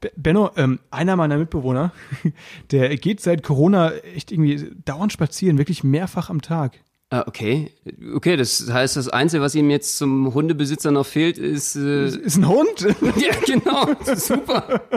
[0.00, 1.92] Be- Benno, ähm, einer meiner Mitbewohner,
[2.70, 6.80] der geht seit Corona echt irgendwie dauernd spazieren, wirklich mehrfach am Tag.
[7.12, 7.72] Ah, okay.
[8.14, 11.74] Okay, das heißt, das Einzige, was ihm jetzt zum Hundebesitzer noch fehlt, ist.
[11.74, 12.68] Äh, Ist ein Hund?
[13.16, 13.88] ja, genau.
[14.14, 14.80] Super.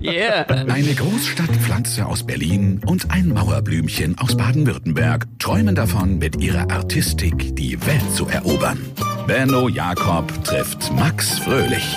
[0.00, 0.46] Yeah.
[0.46, 7.78] Eine Großstadtpflanze aus Berlin und ein Mauerblümchen aus Baden-Württemberg träumen davon, mit ihrer Artistik die
[7.86, 8.78] Welt zu erobern.
[9.26, 11.96] Benno Jakob trifft Max Fröhlich.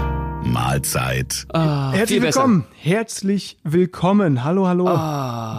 [0.51, 1.47] Mahlzeit.
[1.53, 2.41] Herzlich viel besser.
[2.41, 2.65] willkommen.
[2.77, 4.43] Herzlich willkommen.
[4.43, 4.85] Hallo, hallo.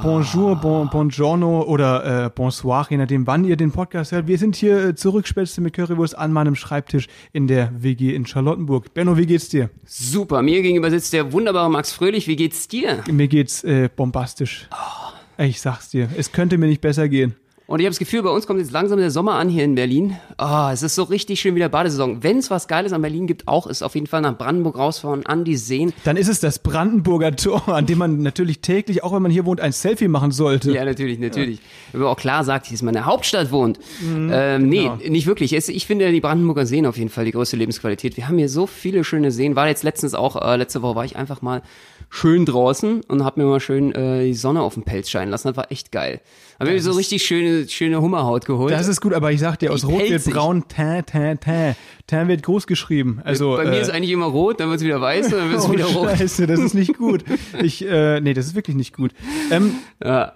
[0.03, 4.27] Bonjour, bon, buongiorno oder äh, bonsoir, je nachdem, wann ihr den Podcast hört.
[4.27, 8.27] Wir sind hier äh, zurück, Spätzle mit Currywurst an meinem Schreibtisch in der WG in
[8.27, 8.93] Charlottenburg.
[8.93, 9.71] Benno, wie geht's dir?
[9.85, 10.43] Super.
[10.43, 12.29] Mir gegenüber sitzt der wunderbare Max Fröhlich.
[12.29, 13.03] Wie geht's dir?
[13.11, 14.69] Mir geht's äh, bombastisch.
[15.39, 17.35] Ich sag's dir, es könnte mir nicht besser gehen.
[17.73, 19.75] Und ich habe das Gefühl, bei uns kommt jetzt langsam der Sommer an hier in
[19.75, 20.19] Berlin.
[20.37, 22.23] Oh, es ist so richtig schön wieder Badesaison.
[22.23, 25.25] Wenn es was Geiles an Berlin gibt, auch ist auf jeden Fall nach Brandenburg rausfahren,
[25.25, 25.95] an die Seen.
[26.05, 29.47] Dann ist es das Brandenburger Tor, an dem man natürlich täglich, auch wenn man hier
[29.47, 30.71] wohnt, ein Selfie machen sollte.
[30.71, 31.61] Ja, natürlich, natürlich.
[31.93, 33.79] Wenn man auch klar sagt, hier ist meine Hauptstadt wohnt.
[34.05, 34.97] ähm, nee, genau.
[35.09, 35.55] nicht wirklich.
[35.55, 38.19] Ich finde die Brandenburger Seen auf jeden Fall die größte Lebensqualität.
[38.19, 39.57] Wir haben hier so viele schöne Seen.
[39.57, 41.63] War jetzt letztens auch, äh, letzte Woche war ich einfach mal
[42.15, 45.49] schön draußen und hab mir mal schön äh, die Sonne auf den Pelz scheinen lassen.
[45.49, 46.21] Das war echt geil.
[46.61, 48.71] Hab mir so richtig schöne, schöne Hummerhaut geholt.
[48.71, 51.75] Das ist gut, aber ich sag dir, aus Die Rot wird braun, tan, tan, tan.
[52.07, 53.23] Tan wird groß geschrieben.
[53.25, 55.65] Also, Bei mir äh, ist eigentlich immer rot, dann wird's wieder weiß und dann wird's
[55.69, 56.11] oh, wieder rot.
[56.11, 57.25] Scheiße, das ist nicht gut.
[57.63, 59.13] Ich, äh, nee, das ist wirklich nicht gut.
[59.51, 60.35] Ähm, Ja.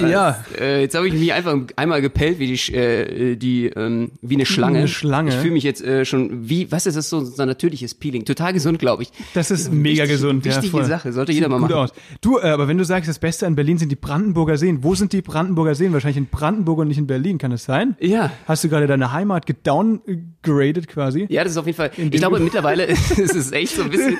[0.00, 4.34] Ja, Äh, jetzt habe ich mich einfach einmal gepellt wie die, äh, die ähm, wie
[4.34, 4.78] eine Schlange.
[4.78, 5.30] eine Schlange.
[5.30, 8.24] Ich fühle mich jetzt äh, schon wie, was ist das so, so ein natürliches Peeling?
[8.24, 9.10] Total gesund, glaube ich.
[9.34, 10.44] das ist mega Wichtig- gesund.
[10.44, 10.84] Wichtige ja, voll.
[10.84, 11.74] Sache, sollte Sieht jeder mal machen.
[11.74, 11.90] aus.
[12.20, 14.94] Du, äh, aber wenn du sagst, das Beste an Berlin sind die Brandenburger Seen, wo
[14.94, 15.92] sind die Brandenburger Seen?
[15.92, 17.96] Wahrscheinlich in Brandenburg und nicht in Berlin, kann es sein?
[18.00, 18.30] Ja.
[18.46, 21.26] Hast du gerade deine Heimat gedowngraded quasi?
[21.28, 21.90] Ja, das ist auf jeden Fall.
[21.96, 24.18] dem Ich glaube, mittlerweile ist es echt so ein bisschen.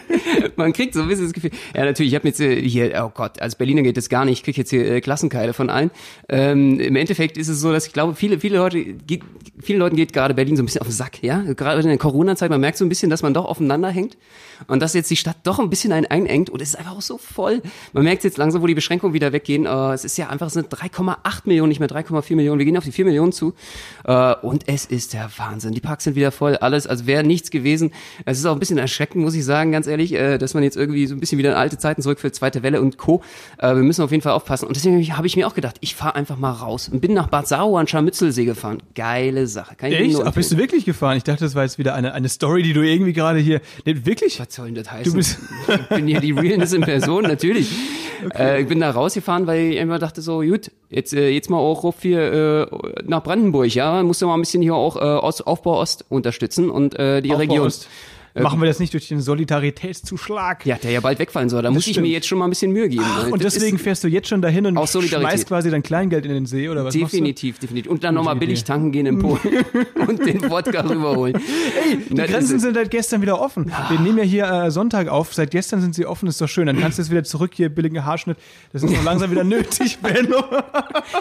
[0.56, 1.50] Man kriegt so ein bisschen das Gefühl.
[1.74, 2.12] Ja, natürlich.
[2.12, 2.92] Ich habe jetzt äh, hier.
[3.04, 4.38] Oh Gott, als Berliner geht das gar nicht.
[4.38, 5.90] Ich krieg jetzt hier äh, Klassenkeile von allen.
[6.28, 9.22] Ähm, Im Endeffekt ist es so, dass ich glaube, viele, viele Leute, geht,
[9.60, 11.22] vielen Leuten geht gerade Berlin so ein bisschen auf den Sack.
[11.22, 12.50] Ja, gerade in der Corona-Zeit.
[12.50, 14.16] Man merkt so ein bisschen, dass man doch aufeinander hängt
[14.66, 17.02] und dass jetzt die Stadt doch ein bisschen einen einengt und es ist einfach auch
[17.02, 17.62] so voll.
[17.92, 19.66] Man merkt jetzt langsam, wo die Beschränkungen wieder weggehen.
[19.66, 22.58] Äh, es ist ja einfach, es sind 3,8 Millionen, nicht mehr 3,4 Millionen.
[22.58, 23.54] Wir gehen auf die 4 Millionen zu.
[24.04, 25.72] Äh, und es ist der Wahnsinn.
[25.72, 27.92] Die Parks sind wieder voll, alles, als wäre nichts gewesen.
[28.24, 30.76] Es ist auch ein bisschen erschreckend, muss ich sagen, ganz ehrlich, äh, dass man jetzt
[30.76, 33.22] irgendwie so ein bisschen wieder in alte Zeiten zurückfällt, zweite Welle und Co.
[33.60, 34.66] Wir müssen auf jeden Fall aufpassen.
[34.66, 37.28] Und deswegen habe ich mir auch gedacht, ich fahre einfach mal raus und bin nach
[37.28, 38.82] Bad Sau an Scharmützelsee gefahren.
[38.94, 39.74] Geile Sache.
[39.74, 40.12] Kann ich Echt?
[40.12, 41.16] nur Ach, bist du wirklich gefahren?
[41.16, 43.60] Ich dachte, das war jetzt wieder eine, eine Story, die du irgendwie gerade hier.
[43.84, 44.40] Nee, wirklich?
[44.54, 45.12] Was soll denn das heißen?
[45.12, 45.38] Du bist-
[45.68, 47.68] ich bin hier die Realness in Person, natürlich.
[48.38, 51.58] Äh, ich bin da rausgefahren, weil ich einfach dachte so, gut, jetzt, äh, jetzt mal
[51.58, 55.00] auch auf hier äh, nach Brandenburg, ja, musst du mal ein bisschen hier auch äh,
[55.00, 57.66] Ost, Aufbau Ost unterstützen und äh, die Aufbau Region.
[57.66, 57.86] Ost.
[58.34, 60.66] Machen wir das nicht durch den Solidaritätszuschlag?
[60.66, 61.62] Ja, der ja bald wegfallen soll.
[61.62, 62.06] Da muss ich stimmt.
[62.08, 63.04] mir jetzt schon mal ein bisschen Mühe geben.
[63.06, 66.32] Ach, und das deswegen fährst du jetzt schon dahin und schmeißt quasi dein Kleingeld in
[66.32, 67.90] den See oder was definitiv, definitiv.
[67.90, 69.38] Und dann nochmal billig tanken gehen in Polen
[70.08, 71.36] und den Wodka rüberholen.
[71.36, 73.70] Ey, Die Grenzen sind seit gestern wieder offen.
[73.88, 75.32] Wir nehmen ja hier äh, Sonntag auf.
[75.32, 76.66] Seit gestern sind sie offen, ist doch schön.
[76.66, 78.36] Dann kannst du jetzt wieder zurück hier, billigen Haarschnitt.
[78.72, 80.42] Das ist noch langsam wieder nötig, Benno.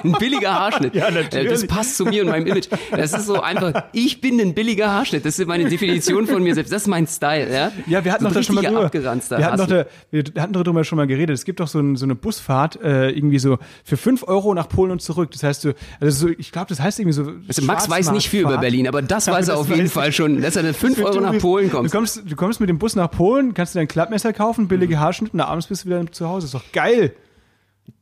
[0.03, 0.93] Ein billiger Haarschnitt.
[1.03, 1.47] Ja, natürlich.
[1.47, 2.67] Äh, Das passt zu mir und meinem Image.
[2.91, 5.25] Das ist so einfach, ich bin ein billiger Haarschnitt.
[5.25, 6.71] Das ist meine Definition von mir selbst.
[6.71, 7.71] Das ist mein Style, ja?
[7.87, 8.91] Ja, wir hatten so doch da schon mal drüber.
[8.93, 11.33] Wir hatten, doch da, wir hatten darüber schon mal geredet.
[11.33, 14.69] Es gibt doch so, ein, so eine Busfahrt, äh, irgendwie so für 5 Euro nach
[14.69, 15.31] Polen und zurück.
[15.31, 17.31] Das heißt, du, also so, ich glaube, das heißt irgendwie so.
[17.47, 18.57] Also Max weiß nicht viel über.
[18.57, 21.19] Berlin, aber das Ja, weiß er auf jeden Fall schon, dass er eine 5 Euro
[21.21, 21.91] nach Polen Du kommt.
[21.91, 25.33] kommst, du kommst mit dem Bus nach Polen, kannst dir ein Klappmesser kaufen, billige Haarschnitt
[25.33, 26.45] und abends bist du wieder zu Hause.
[26.45, 27.13] Ist doch geil.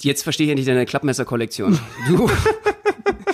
[0.02, 1.80] Jetzt verstehe ich endlich deine Klappmesser-Kollektion.
[2.08, 2.30] Du.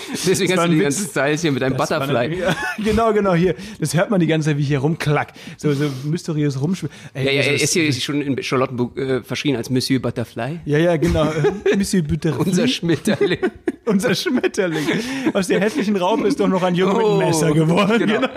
[0.27, 2.17] Deswegen hast du ein die ganzen Styles hier mit Das war Butterfly.
[2.17, 3.55] eine- genau, genau, hier.
[3.79, 5.33] Das hört man die ganze Zeit, wie ich hier rumklack.
[5.57, 6.95] So, so mysteriös rumschwimmen.
[7.15, 10.59] Ja, ja, er ist hier schon in Charlottenburg äh, verschrien als Monsieur Butterfly.
[10.65, 11.27] Ja, ja, genau.
[11.71, 12.43] Äh, Monsieur Butterfly.
[12.45, 13.39] Unser Schmetterling.
[13.85, 14.85] Unser Schmetterling.
[15.33, 17.99] Aus der hässlichen Raupe ist doch noch ein Junge mit einem Messer geworden.
[17.99, 18.27] Genau.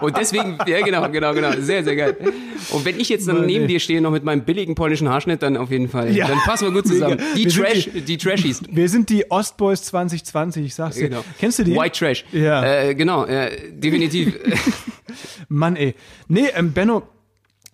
[0.00, 1.50] Und deswegen, ja genau, genau, genau.
[1.60, 2.16] Sehr, sehr geil.
[2.70, 5.56] Und wenn ich jetzt dann neben dir stehe, noch mit meinem billigen polnischen Haarschnitt, dann
[5.56, 6.14] auf jeden Fall.
[6.14, 6.28] Ja.
[6.28, 7.18] Dann passen wir gut zusammen.
[7.36, 8.62] Die Wir Trash, die Trashies.
[8.70, 11.08] Wir sind die Ostboys 2020, ich sag's dir.
[11.08, 11.24] Genau.
[11.38, 11.74] Kennst du die?
[11.74, 12.24] White Trash.
[12.32, 12.64] Ja.
[12.64, 14.38] Äh, genau, äh, definitiv.
[15.48, 15.94] Mann, ey.
[16.28, 17.02] Nee, ähm, Benno,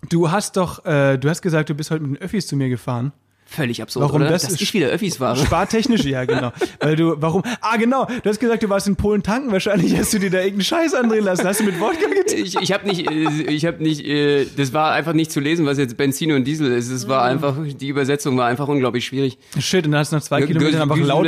[0.09, 2.69] du hast doch, äh, du hast gesagt, du bist heute mit den Öffis zu mir
[2.69, 3.13] gefahren.
[3.51, 4.29] Völlig absurd, Warum oder?
[4.29, 5.35] das Dass ist- ich wieder Öffis fahre.
[5.43, 6.51] Spartechnisch, ja, genau.
[6.79, 7.41] Weil du, warum?
[7.61, 8.05] Ah, genau.
[8.23, 9.51] Du hast gesagt, du warst in Polen tanken.
[9.51, 11.45] Wahrscheinlich hast du dir da irgendeinen Scheiß andrehen lassen.
[11.47, 12.43] Hast du mit Wodka getan?
[12.43, 15.65] Ich, ich habe nicht, äh, ich habe nicht, äh, das war einfach nicht zu lesen,
[15.65, 16.89] was jetzt Benzin und Diesel ist.
[16.89, 19.37] Es war einfach, die Übersetzung war einfach unglaublich schwierig.
[19.59, 21.27] Shit, und dann hast du nach zwei Kilometern einfach laut.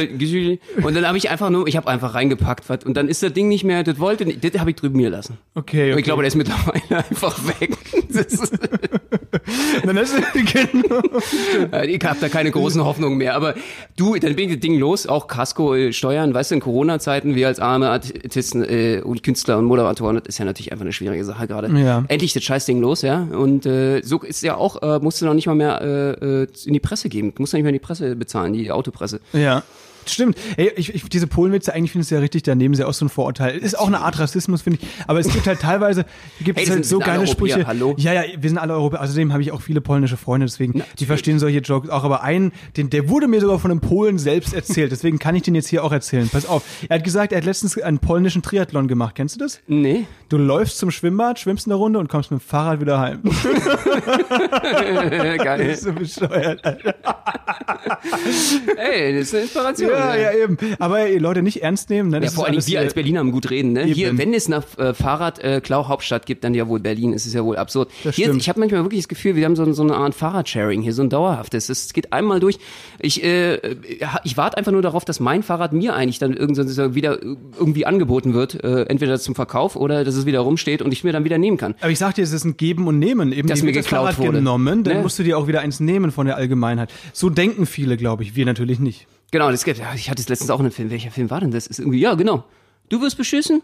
[0.84, 3.34] Und dann habe ich einfach nur, ich habe einfach reingepackt was und dann ist das
[3.34, 5.38] Ding nicht mehr, das wollte, nicht- das habe ich drüben mir lassen.
[5.56, 6.00] Okay, okay.
[6.00, 7.78] Ich glaube, der ist mittlerweile einfach weg.
[9.86, 11.02] Dann hast du, genau.
[12.12, 13.36] Ich habe da keine großen Hoffnungen mehr.
[13.36, 13.56] Aber
[13.96, 17.36] du, dann bin ich das Ding los, auch Casco, äh, Steuern, weißt du, in Corona-Zeiten,
[17.36, 20.94] wir als arme Artisten äh, und Künstler und Moderatoren, das ist ja natürlich einfach eine
[20.94, 21.70] schwierige Sache gerade.
[21.80, 22.04] Ja.
[22.08, 23.28] Endlich das Scheißding los, ja.
[23.32, 26.48] Und äh, so ist ja auch, äh, musst du noch nicht mal mehr äh, äh,
[26.66, 27.34] in die Presse geben.
[27.34, 29.22] Du musst noch nicht mehr in die Presse bezahlen, die Autopresse.
[29.34, 29.64] Ja.
[30.06, 30.38] Stimmt.
[30.58, 32.94] Ey, ich, ich, diese Polenwitze, eigentlich finde ich es ja richtig, daneben ist ja auch
[32.94, 33.58] so ein Vorurteil.
[33.58, 34.88] Ist auch eine Art Rassismus, finde ich.
[35.08, 36.06] Aber es gibt halt teilweise,
[36.42, 37.68] gibt Hey, es das halt so geile Europäer, Sprüche.
[37.68, 37.96] hallo?
[37.98, 39.02] Ja, ja, wir sind alle Europäer.
[39.02, 42.04] Außerdem habe ich auch viele polnische Freunde, deswegen, die verstehen solche Jokes auch.
[42.04, 44.92] Aber einen, den, der wurde mir sogar von einem Polen selbst erzählt.
[44.92, 46.30] Deswegen kann ich den jetzt hier auch erzählen.
[46.30, 46.64] Pass auf.
[46.90, 49.16] Er hat gesagt, er hat letztens einen polnischen Triathlon gemacht.
[49.16, 49.60] Kennst du das?
[49.68, 50.06] Nee.
[50.30, 53.22] Du läufst zum Schwimmbad, schwimmst eine Runde und kommst mit dem Fahrrad wieder heim.
[55.44, 55.76] Geil.
[55.78, 56.64] so bescheuert.
[56.64, 56.96] Alter.
[58.78, 59.91] Ey, das ist eine Inspiration.
[59.92, 60.58] Ja, ja, eben.
[60.80, 62.10] Aber ey, Leute, nicht ernst nehmen.
[62.10, 62.18] Ne?
[62.18, 63.84] Ja, Das vor allem wir als Berliner haben gut reden, ne?
[63.84, 65.62] Hier, wenn es nach äh, Fahrrad äh,
[66.26, 67.14] gibt, dann ja wohl Berlin.
[67.14, 67.90] Es ist ja wohl absurd.
[68.04, 68.42] Das Hier, stimmt.
[68.42, 71.02] ich habe manchmal wirklich das Gefühl, wir haben so, so eine Art Fahrradsharing hier, so
[71.02, 71.70] ein dauerhaftes.
[71.70, 72.58] Es geht einmal durch.
[73.00, 73.56] Ich, äh,
[74.24, 78.34] ich warte einfach nur darauf, dass mein Fahrrad mir eigentlich dann irgendwann wieder irgendwie angeboten
[78.34, 81.38] wird, äh, entweder zum Verkauf oder dass es wieder rumsteht und ich mir dann wieder
[81.38, 81.76] nehmen kann.
[81.82, 83.32] Aber ich sag dir, es ist ein Geben und Nehmen.
[83.32, 84.32] Eben Das dir mir wird geklaut Fahrrad wurde.
[84.40, 85.02] genommen, dann Ne?
[85.04, 86.92] musst du dir auch wieder eins nehmen von der Allgemeinheit.
[87.14, 88.36] So denken viele, glaube ich.
[88.36, 89.08] Wir natürlich nicht.
[89.32, 90.92] Genau, das gibt, ja, ich hatte es letztens auch in einem Film.
[90.92, 91.68] Welcher Film war denn das?
[91.68, 92.44] Ist irgendwie, ja, genau.
[92.90, 93.62] Du wirst beschissen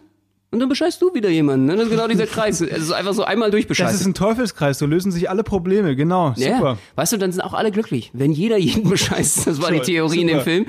[0.50, 1.66] und dann bescheißt du wieder jemanden.
[1.66, 1.75] Ne?
[1.75, 2.62] Das ist genau dieser Kreis.
[2.62, 4.00] Also einfach so einmal Das durchbescheißen.
[4.00, 4.80] ist ein Teufelskreis.
[4.80, 5.98] So lösen sich alle Probleme.
[5.98, 6.34] Genau.
[6.38, 6.78] Ja, Super.
[6.96, 8.12] weißt du, dann sind auch alle glücklich.
[8.14, 10.44] Wenn jeder jeden bescheißt, das war die Theorie in dem super.
[10.46, 10.66] Film.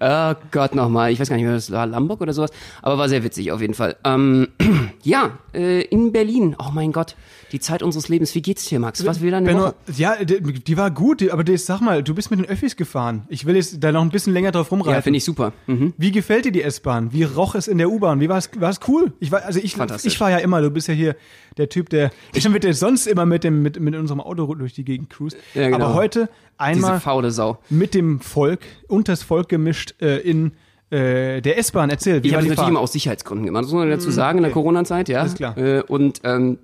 [0.00, 1.12] Oh Gott, nochmal.
[1.12, 2.50] Ich weiß gar nicht mehr, das war Lombok oder sowas.
[2.82, 3.94] Aber war sehr witzig auf jeden Fall.
[4.02, 4.48] Ähm,
[5.04, 6.56] ja, äh, in Berlin.
[6.58, 7.14] Oh mein Gott,
[7.52, 8.34] die Zeit unseres Lebens.
[8.34, 9.04] Wie geht's dir, Max?
[9.04, 9.74] Was will deine Benno, Woche?
[9.96, 13.22] ja, die, die war gut, aber die, sag mal, du bist mit den Öffis gefahren.
[13.28, 14.94] Ich will jetzt da noch ein bisschen länger drauf rumreiten.
[14.94, 15.52] Ja, finde ich super.
[15.66, 15.94] Mhm.
[15.96, 17.12] Wie gefällt dir die S-Bahn?
[17.12, 18.20] Wie roch es in der U-Bahn?
[18.20, 18.50] Wie war es?
[18.58, 19.12] War es cool?
[19.20, 20.60] Ich war, also ich, ich fahre ja immer.
[20.62, 21.16] Du bist ja hier
[21.56, 24.72] der Typ, der ich mit der sonst immer mit dem mit, mit unserem Auto durch
[24.72, 25.36] die Gegend cruist.
[25.54, 25.86] Ja, genau.
[25.86, 27.58] Aber heute Diese einmal faule Sau.
[27.68, 30.52] mit dem Volk, unters Volk gemischt äh, in
[30.90, 31.90] äh, der S-Bahn.
[31.90, 32.68] Erzähl, wie Ich habe das natürlich Fahrt?
[32.70, 33.64] immer aus Sicherheitsgründen gemacht.
[33.64, 35.20] Das muss man dazu sagen, in der Corona-Zeit, ja.
[35.20, 35.56] Alles klar.
[35.56, 36.58] Äh, und ähm,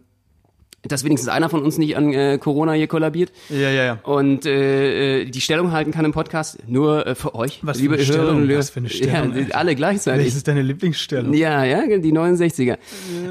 [0.83, 3.33] dass wenigstens einer von uns nicht an äh, Corona hier kollabiert.
[3.49, 3.99] Ja, ja, ja.
[4.05, 7.83] und äh, äh, die Stellung halten kann im Podcast nur äh, für euch, Was für
[7.83, 8.25] liebe eine Stellung?
[8.27, 9.57] Hörerinnen Was für eine Stellung, Ja, Alter.
[9.57, 10.21] alle gleichzeitig.
[10.21, 11.35] Welches ist deine Lieblingsstellung?
[11.35, 12.77] Ja, ja, die 69er.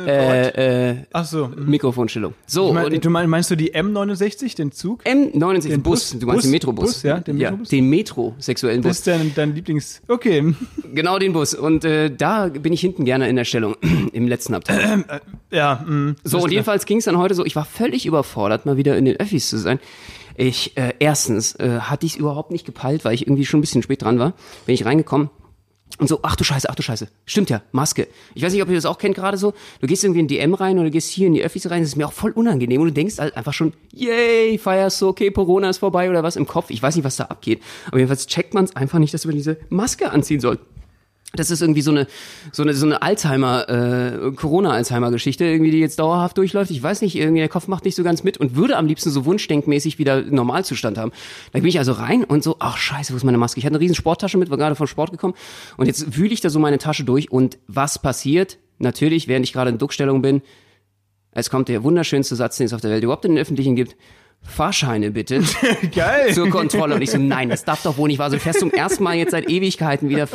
[0.06, 1.48] Äh, äh, Ach so.
[1.48, 1.66] hm.
[1.70, 2.34] Mikrofonstellung.
[2.46, 5.04] So, Ich mein, du mein, meinst du die M69, den Zug?
[5.06, 6.20] M69, Den Bus, Bus?
[6.20, 6.44] du meinst Bus?
[6.44, 6.86] den Metrobus.
[6.86, 7.70] Bus, ja, den Metrobus?
[7.70, 8.98] den metrosexuellen Das Bus.
[8.98, 10.02] ist dein, dein Lieblings...
[10.08, 10.54] Okay.
[10.94, 11.54] Genau den Bus.
[11.54, 13.76] Und äh, da bin ich hinten gerne in der Stellung,
[14.14, 15.04] im letzten Abteil.
[15.52, 18.78] Ja, mh, So, und jedenfalls ging es dann heute so, ich war völlig überfordert, mal
[18.78, 19.80] wieder in den Öffis zu sein.
[20.38, 23.62] Ich, äh, erstens, äh, hatte ich es überhaupt nicht gepeilt, weil ich irgendwie schon ein
[23.62, 24.34] bisschen spät dran war.
[24.66, 25.30] Bin ich reingekommen
[25.98, 27.08] und so, ach du Scheiße, ach du Scheiße.
[27.26, 28.08] Stimmt ja, Maske.
[28.34, 29.54] Ich weiß nicht, ob ihr das auch kennt gerade so.
[29.80, 31.96] Du gehst irgendwie in DM rein oder gehst hier in die Öffis rein, das ist
[31.96, 35.70] mir auch voll unangenehm und du denkst halt einfach schon, yay, feierst du, okay, Corona
[35.70, 36.70] ist vorbei oder was im Kopf.
[36.70, 37.62] Ich weiß nicht, was da abgeht.
[37.88, 40.60] Aber jedenfalls checkt man es einfach nicht, dass man diese Maske anziehen soll.
[41.36, 42.08] Das ist irgendwie so eine
[42.52, 46.72] so eine so eine Alzheimer äh, Corona Alzheimer Geschichte irgendwie die jetzt dauerhaft durchläuft.
[46.72, 49.10] Ich weiß nicht, irgendwie der Kopf macht nicht so ganz mit und würde am liebsten
[49.10, 51.12] so wunschdenkmäßig wieder Normalzustand haben.
[51.54, 53.60] Da bin ich also rein und so, ach Scheiße, wo ist meine Maske?
[53.60, 55.34] Ich hatte eine riesen Sporttasche mit, war gerade vom Sport gekommen
[55.78, 58.58] und jetzt wühle ich da so meine Tasche durch und was passiert?
[58.78, 60.42] Natürlich, während ich gerade in Duckstellung bin,
[61.32, 63.96] es kommt der wunderschönste Satz, den es auf der Welt überhaupt in den Öffentlichen gibt.
[64.42, 65.42] Fahrscheine bitte
[65.96, 66.34] Geil.
[66.34, 66.96] zur Kontrolle.
[66.96, 68.40] Und ich so, nein, das darf doch wohl nicht wahr sein.
[68.40, 70.28] Du fährst zum ersten Mal jetzt seit Ewigkeiten wieder.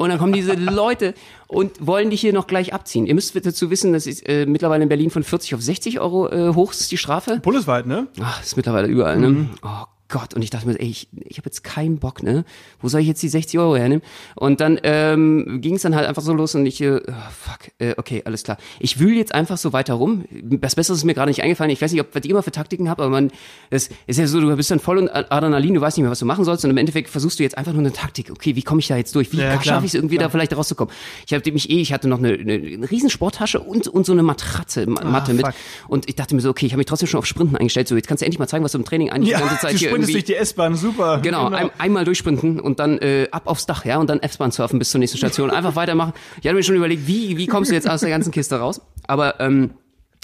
[0.00, 1.14] Und dann kommen diese Leute
[1.48, 3.06] und wollen dich hier noch gleich abziehen.
[3.06, 6.28] Ihr müsst dazu wissen, das ist äh, mittlerweile in Berlin von 40 auf 60 Euro
[6.28, 7.40] äh, hoch ist die Strafe.
[7.42, 8.08] Bundesweit, ne?
[8.20, 9.48] Ach, ist mittlerweile überall, ne?
[9.62, 9.68] Oh
[10.12, 12.44] Gott, und ich dachte mir, ey, ich, ich habe jetzt keinen Bock, ne?
[12.80, 14.02] Wo soll ich jetzt die 60 Euro hernehmen?
[14.36, 17.72] Und dann ähm, ging es dann halt einfach so los und ich, äh, oh, fuck,
[17.78, 18.58] äh, okay, alles klar.
[18.78, 20.24] Ich wühle jetzt einfach so weiter rum.
[20.60, 21.70] Was Besseres ist mir gerade nicht eingefallen.
[21.70, 23.30] Ich weiß nicht, ob was ihr immer für Taktiken habt, aber man,
[23.70, 26.18] das ist ja so, du bist dann voll und Adrenalin, du weißt nicht mehr, was
[26.20, 28.30] du machen sollst und im Endeffekt versuchst du jetzt einfach nur eine Taktik.
[28.30, 29.32] Okay, wie komme ich da jetzt durch?
[29.32, 30.28] Wie Ja, schaffe ich es irgendwie klar.
[30.28, 30.94] da vielleicht rauszukommen?
[31.26, 34.12] Ich hatte mich eh, ich hatte noch eine, eine, eine riesen Sporttasche und, und so
[34.12, 35.46] eine Matratze, Ma- Matte mit.
[35.46, 35.54] fuck.
[35.88, 37.88] Und ich dachte mir so, okay, ich habe mich trotzdem schon auf Sprinten eingestellt.
[37.88, 39.60] So, jetzt kannst du endlich mal zeigen, was du im Training eigentlich Ja, die ganze
[39.62, 40.12] Zeit hier irgendwie.
[40.12, 41.20] durch die S-Bahn, super.
[41.22, 44.78] Genau, Ein, einmal durchsprinten und dann äh, ab aufs Dach, ja, und dann F-Bahn surfen
[44.78, 45.50] bis zur nächsten Station.
[45.50, 46.12] Einfach weitermachen.
[46.40, 48.80] Ich hatte mir schon überlegt, wie, wie kommst du jetzt aus der ganzen Kiste raus?
[49.06, 49.70] Aber ähm,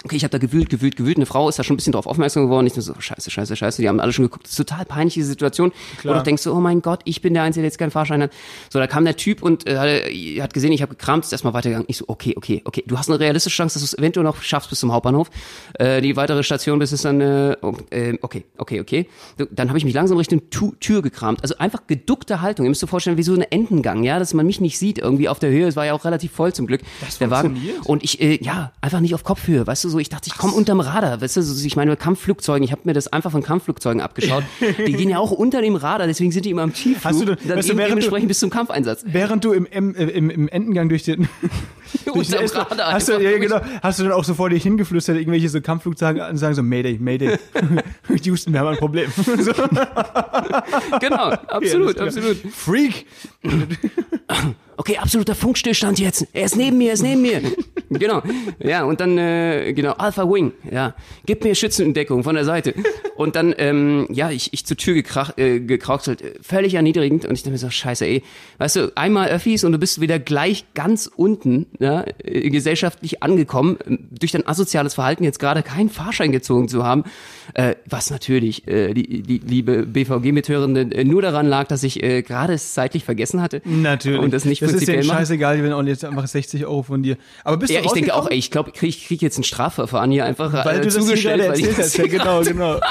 [0.05, 1.17] Okay, ich habe da gewühlt, gewühlt, gewühlt.
[1.17, 2.69] Eine Frau ist da schon ein bisschen drauf aufmerksam geworden.
[2.69, 3.83] Ich so, scheiße, scheiße, scheiße.
[3.83, 4.45] Die haben alle schon geguckt.
[4.45, 5.73] Das ist total peinliche Situation.
[6.01, 6.15] Klar.
[6.15, 8.23] Und du denkst so, oh mein Gott, ich bin der Einzige, der jetzt keinen Fahrschein
[8.23, 8.33] hat.
[8.73, 11.87] So, da kam der Typ und äh, hat gesehen, ich habe gekramt, ist erstmal weitergegangen.
[11.89, 12.85] Ich so, okay, okay, okay.
[12.87, 15.31] Du hast eine realistische Chance, dass du es eventuell noch schaffst bis zum Hauptbahnhof.
[15.75, 19.09] Äh, die weitere Station, bis es dann, äh, oh, äh, okay, okay, okay.
[19.51, 21.43] Dann habe ich mich langsam Richtung tu Tür gekramt.
[21.43, 22.67] Also einfach geduckte Haltung.
[22.67, 25.29] Ihr müsst euch vorstellen, wie so eine Entengang, ja, dass man mich nicht sieht irgendwie
[25.29, 25.67] auf der Höhe.
[25.67, 26.83] Es war ja auch relativ voll zum Glück.
[27.01, 27.61] Das der Wagen.
[27.83, 29.67] Und ich, äh, ja, einfach nicht auf Kopfhöhe.
[29.67, 31.21] Weißt du, so, ich dachte, ich komme unterm Radar.
[31.21, 34.45] Weißt du, so, ich meine, Kampfflugzeugen, ich habe mir das einfach von Kampfflugzeugen abgeschaut.
[34.87, 37.05] Die gehen ja auch unter dem Radar, deswegen sind die immer im Tiefflug.
[37.05, 39.03] Hast du dann weißt du, eben während du- dementsprechend bis zum Kampfeinsatz.
[39.07, 41.29] Während du im, im, im, im Endengang durch den,
[42.13, 45.17] durch den Radar hast du, ja, genau, hast du dann auch so vor dich hingeflüstert,
[45.17, 47.39] irgendwelche so Kampfflugzeuge an, sagen so, Mayday, Mayday.
[48.25, 49.11] Houston, wir haben ein Problem.
[49.17, 49.53] so,
[51.01, 52.07] Genau, absolut, klar.
[52.09, 52.37] absolut.
[52.53, 53.07] Freak!
[54.79, 56.29] Okay, absoluter Funkstillstand jetzt.
[56.33, 57.43] Er ist neben mir, er ist neben mir.
[57.91, 58.23] genau.
[58.61, 60.95] Ja, und dann, äh, genau, Alpha Wing, ja.
[61.27, 62.75] Gib mir Schützendeckung von der Seite.
[63.17, 67.27] Und dann, ähm, ja, ich, ich zur Tür gekrach, äh, gekrauchselt, völlig erniedrigend.
[67.27, 68.23] Und ich dachte mir so, scheiße, ey.
[68.59, 73.79] Weißt du, einmal Öffis und du bist wieder gleich ganz unten, ja, äh, gesellschaftlich angekommen,
[73.85, 77.03] äh, durch dein asoziales Verhalten jetzt gerade keinen Fahrschein gezogen zu haben.
[77.55, 82.23] Äh, was natürlich, äh, die, die liebe BVG-Mithörende, äh, nur daran lag, dass ich äh,
[82.23, 83.61] gerade es zeitlich vergessen hatte.
[83.65, 84.21] Natürlich.
[84.21, 87.03] Und das nicht das ist denen scheißegal, die werden auch jetzt einfach 60 Euro von
[87.03, 87.17] dir.
[87.45, 89.39] Aber bist Ja, du ich denke auch, ey, ich glaube, ich krieg, ich krieg jetzt
[89.39, 91.41] ein Strafverfahren hier einfach Weil äh, du das hier zugestellt.
[91.43, 91.97] gerade erzählt hast.
[91.99, 92.81] Ja, genau, genau.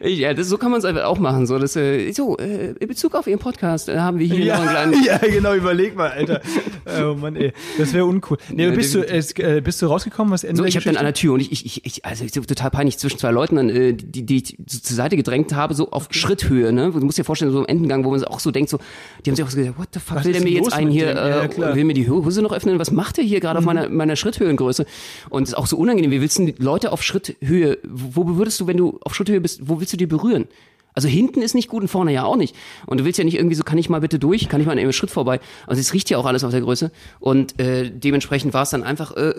[0.00, 1.46] Ich, ja, das, so kann man es einfach auch machen.
[1.46, 4.60] So, das, äh, so äh, in Bezug auf Ihren Podcast äh, haben wir hier noch
[4.60, 5.04] einen Ja, kleinen...
[5.04, 6.40] ja, genau, überleg mal, Alter.
[6.86, 7.52] Oh Mann, ey.
[7.76, 8.38] Das wäre uncool.
[8.50, 11.14] Nee, bist du, äh, bist du rausgekommen, was Ende So, ich habe dann an der
[11.14, 14.24] Tür und ich, ich, ich, also ich, total peinlich zwischen zwei Leuten, dann, äh, die,
[14.24, 16.90] die ich so zur Seite gedrängt habe, so auf Schritthöhe, ne?
[16.92, 18.78] Du musst dir vorstellen, so im Endengang, wo man auch so denkt, so,
[19.24, 20.90] die haben sich auch so gesagt, what the fuck, Was will der mir jetzt einen
[20.90, 21.08] hier?
[21.08, 21.48] Ja, ja, äh.
[21.48, 21.76] Mhm.
[21.76, 22.78] will mir die Hose noch öffnen?
[22.78, 24.86] Was macht der hier gerade auf meiner, meiner Schritthöhengröße?
[25.30, 26.10] Und es ist auch so unangenehm.
[26.10, 29.68] Wie willst du Leute auf Schritthöhe, wo wo würdest du, wenn du auf Schritthöhe bist,
[29.68, 30.48] wo willst du die berühren?
[30.94, 32.56] Also hinten ist nicht gut und vorne ja auch nicht.
[32.86, 34.76] Und du willst ja nicht irgendwie so, kann ich mal bitte durch, kann ich mal
[34.76, 35.38] einen Schritt vorbei.
[35.66, 36.90] Also es riecht ja auch alles auf der Größe.
[37.20, 39.30] Und äh, dementsprechend war es dann einfach, äh,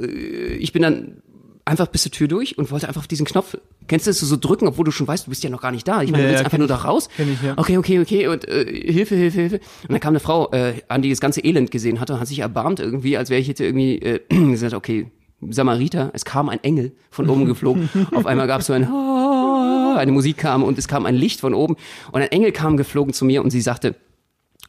[0.57, 1.17] ich bin dann
[1.69, 3.57] einfach bis zur Tür durch und wollte einfach auf diesen Knopf,
[3.87, 5.87] kennst du das, so drücken, obwohl du schon weißt, du bist ja noch gar nicht
[5.87, 6.01] da.
[6.01, 7.09] Ich meine, du willst ja, einfach nur da raus.
[7.17, 7.53] Ich, ja.
[7.57, 8.27] Okay, okay, okay.
[8.27, 9.59] Und äh, Hilfe, Hilfe, Hilfe.
[9.83, 12.27] Und dann kam eine Frau äh, an, die das ganze Elend gesehen hatte und hat
[12.27, 15.11] sich erbarmt irgendwie, als wäre ich jetzt irgendwie äh, gesagt, okay,
[15.49, 17.89] Samariter, es kam ein Engel von oben geflogen.
[18.13, 21.39] Auf einmal gab es so ein Ah, eine Musik kam und es kam ein Licht
[21.39, 21.75] von oben
[22.11, 23.95] und ein Engel kam geflogen zu mir und sie sagte,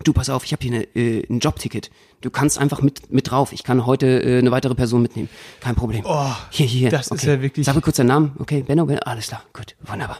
[0.05, 1.91] du pass auf, ich habe hier eine, äh, ein Jobticket.
[2.21, 3.53] Du kannst einfach mit mit drauf.
[3.53, 5.29] Ich kann heute äh, eine weitere Person mitnehmen.
[5.61, 6.03] Kein Problem.
[6.07, 6.91] Oh, hier, hier, hier.
[6.91, 7.27] das ist okay.
[7.29, 8.33] ja wirklich- Sag mir kurz deinen Namen.
[8.39, 9.01] Okay, Benno, Benno.
[9.05, 10.19] Alles klar, gut, wunderbar.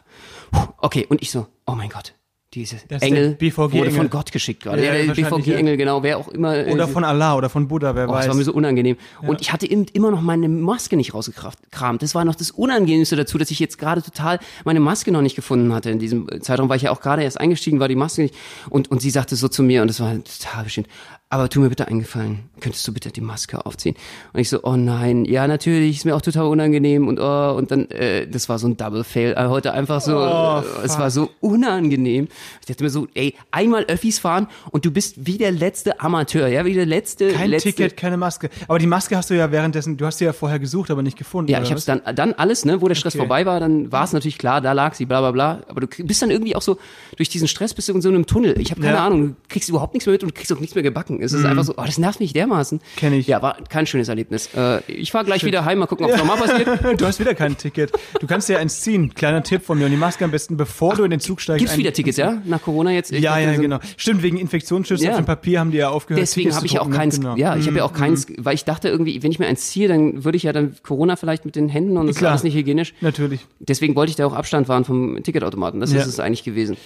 [0.51, 2.15] Puh, okay, und ich so, oh mein Gott.
[2.53, 3.91] Diese Das Engel wurde Engel.
[3.93, 4.85] von Gott geschickt gerade.
[4.85, 6.57] Ja, Ja, BVG-Engel, genau, wer auch immer.
[6.67, 8.29] äh, Oder von Allah oder von Buddha, wer Oh, das weiß.
[8.31, 8.97] war mir so unangenehm.
[9.23, 12.03] Und ich hatte eben immer noch meine Maske nicht rausgekramt.
[12.03, 15.37] Das war noch das Unangenehmste dazu, dass ich jetzt gerade total meine Maske noch nicht
[15.37, 18.23] gefunden hatte in diesem Zeitraum, weil ich ja auch gerade erst eingestiegen war, die Maske
[18.23, 18.35] nicht.
[18.69, 20.89] Und, und sie sagte so zu mir, und das war total bestimmt,
[21.33, 23.95] aber tu mir bitte einen Gefallen, könntest du bitte die Maske aufziehen?
[24.33, 27.71] Und ich so, oh nein, ja natürlich, ist mir auch total unangenehm und oh, und
[27.71, 30.99] dann, äh, das war so ein Double Fail, äh, heute einfach so, Oh, äh, es
[30.99, 32.27] war so unangenehm.
[32.61, 36.49] Ich dachte mir so, ey, einmal Öffis fahren und du bist wie der letzte Amateur,
[36.49, 38.51] ja, wie der letzte, Kein letzte, Ticket, keine Maske.
[38.67, 41.17] Aber die Maske hast du ja währenddessen, du hast sie ja vorher gesucht, aber nicht
[41.17, 41.51] gefunden.
[41.53, 41.79] Ja, ich was?
[41.81, 43.19] es dann, dann alles, ne, wo der Stress Okay.
[43.19, 45.61] vorbei war, dann war es natürlich klar, da lag sie, bla bla bla.
[45.69, 46.79] Aber du bist dann irgendwie auch so,
[47.17, 48.59] durch diesen Stress bist du in so einem Tunnel.
[48.61, 49.07] Ich habe keine Ja.
[49.07, 51.20] Ahnung, du kriegst überhaupt nichts mehr mit und du kriegst auch nichts mehr gebacken.
[51.21, 52.81] Es ist einfach so, oh, das nervt mich dermaßen.
[52.97, 53.27] Kenn ich.
[53.27, 54.49] Ja, war kein schönes Erlebnis.
[54.57, 56.69] Äh, ich fahr gleich wieder heim, mal gucken, ob es nochmal passiert.
[57.01, 57.93] Du hast wieder kein Ticket.
[58.21, 59.15] Du kannst dir eins ziehen.
[59.15, 59.85] Kleiner Tipp von mir.
[59.87, 61.61] Und die Maske am besten, bevor du in den Zug steigst.
[61.61, 62.41] Gibt's wieder Tickets, ja?
[62.45, 63.13] Nach Corona jetzt?
[63.13, 63.79] Ich Ja, ja, so- genau.
[63.97, 65.11] Stimmt, wegen Infektionsschutz Ja.
[65.13, 66.21] auf dem Papier haben die ja aufgehört.
[66.23, 66.97] Deswegen habe ich ja auch ne?
[66.97, 67.37] keins, Genau.
[67.37, 69.89] ja, ich habe ja auch keins, weil ich dachte irgendwie, wenn ich mir eins ziehe,
[69.89, 72.55] dann würde ich ja dann Corona vielleicht mit den Händen und das ist alles nicht
[72.55, 72.95] hygienisch.
[73.01, 73.41] Natürlich.
[73.59, 75.81] Deswegen wollte ich da auch Abstand wahren vom Ticketautomaten.
[75.81, 76.01] Das Ja.
[76.01, 76.77] ist es eigentlich gewesen.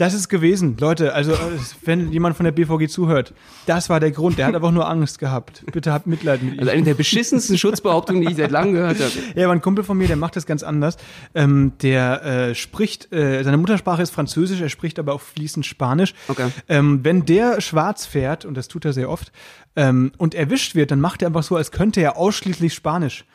[0.00, 1.12] Das ist gewesen, Leute.
[1.12, 1.36] Also, äh,
[1.84, 3.34] wenn jemand von der BVG zuhört,
[3.66, 4.38] das war der Grund.
[4.38, 5.62] Der hat einfach nur Angst gehabt.
[5.70, 6.60] Bitte habt Mitleid mit ihm.
[6.60, 9.12] Also eine der beschissensten Schutzbehauptungen, die ich seit langem gehört habe.
[9.34, 10.96] Ja, aber ein Kumpel von mir, der macht das ganz anders.
[11.34, 16.14] Ähm, der äh, spricht, äh, seine Muttersprache ist Französisch, er spricht aber auch fließend Spanisch.
[16.28, 16.48] Okay.
[16.70, 19.32] Ähm, wenn der schwarz fährt, und das tut er sehr oft,
[19.76, 23.26] ähm, und erwischt wird, dann macht er einfach so, als könnte er ausschließlich Spanisch.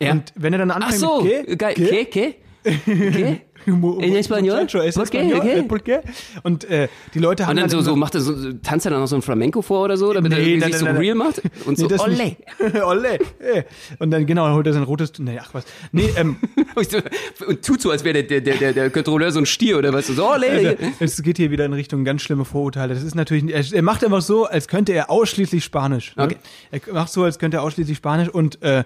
[0.00, 0.12] Ja.
[0.12, 1.74] Und wenn er dann Ach anfängt so, mit geil.
[1.76, 2.08] ¿qué?
[2.10, 2.34] ¿Qué?
[2.66, 4.54] En español?
[4.62, 5.18] Muchacho, es ¿Por qué?
[5.22, 5.58] español, ¿Qué?
[5.58, 6.00] eh, ¿por qué?
[6.44, 8.86] Und äh, die Leute haben Und dann halt so, so macht er so, so, tanzt
[8.86, 10.80] er dann noch so ein Flamenco vor oder so, damit er Nee, irgendwie nein, sich
[10.80, 12.36] so real macht und so, Nee, das ole.
[12.86, 13.14] Ole.
[13.40, 13.62] eh.
[13.98, 15.64] Und dann genau, dann holt er sein rotes, nee, ach was.
[15.92, 16.36] Nee, ähm,
[16.76, 16.98] Und so-
[17.46, 20.06] und tut so, als wäre der, der, der, der Kontrolleur so ein Stier oder was,
[20.08, 20.48] so, ole.
[20.48, 22.94] Also, es geht hier wieder in Richtung ganz schlimme Vorurteile.
[22.94, 26.14] Das ist natürlich, er, er macht einfach so, als könnte er ausschließlich Spanisch.
[26.16, 26.24] Ne?
[26.24, 26.36] Okay.
[26.70, 28.84] Er macht so, als könnte er ausschließlich Spanisch und äh,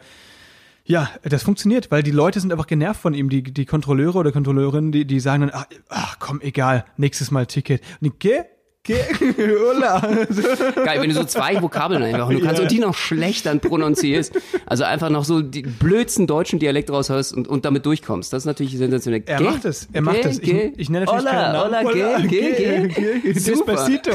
[0.91, 3.29] Ja, das funktioniert, weil die Leute sind einfach genervt von ihm.
[3.29, 7.47] Die, die Kontrolleure oder Kontrolleurinnen, die, die sagen dann, ach, ach komm, egal, nächstes Mal
[7.47, 7.81] Ticket.
[8.01, 8.47] Und die,
[8.89, 10.01] hola.
[10.85, 12.63] Geil, wenn du so zwei Vokabeln einfach und du kannst Ja.
[12.63, 14.33] und die noch schlecht dann prononzierst.
[14.67, 18.33] Also einfach noch so die blödsten deutschen Dialekt raushörst und, und damit durchkommst.
[18.33, 19.23] Das ist natürlich sensationell.
[19.27, 20.39] Er macht es, er macht es.
[20.39, 21.89] Ich, ich nenne natürlich Hola, keinen Namen.
[21.95, 22.89] hola, geh, geh.
[23.23, 23.39] geh.
[23.39, 23.73] Super.
[23.73, 24.13] Despacito.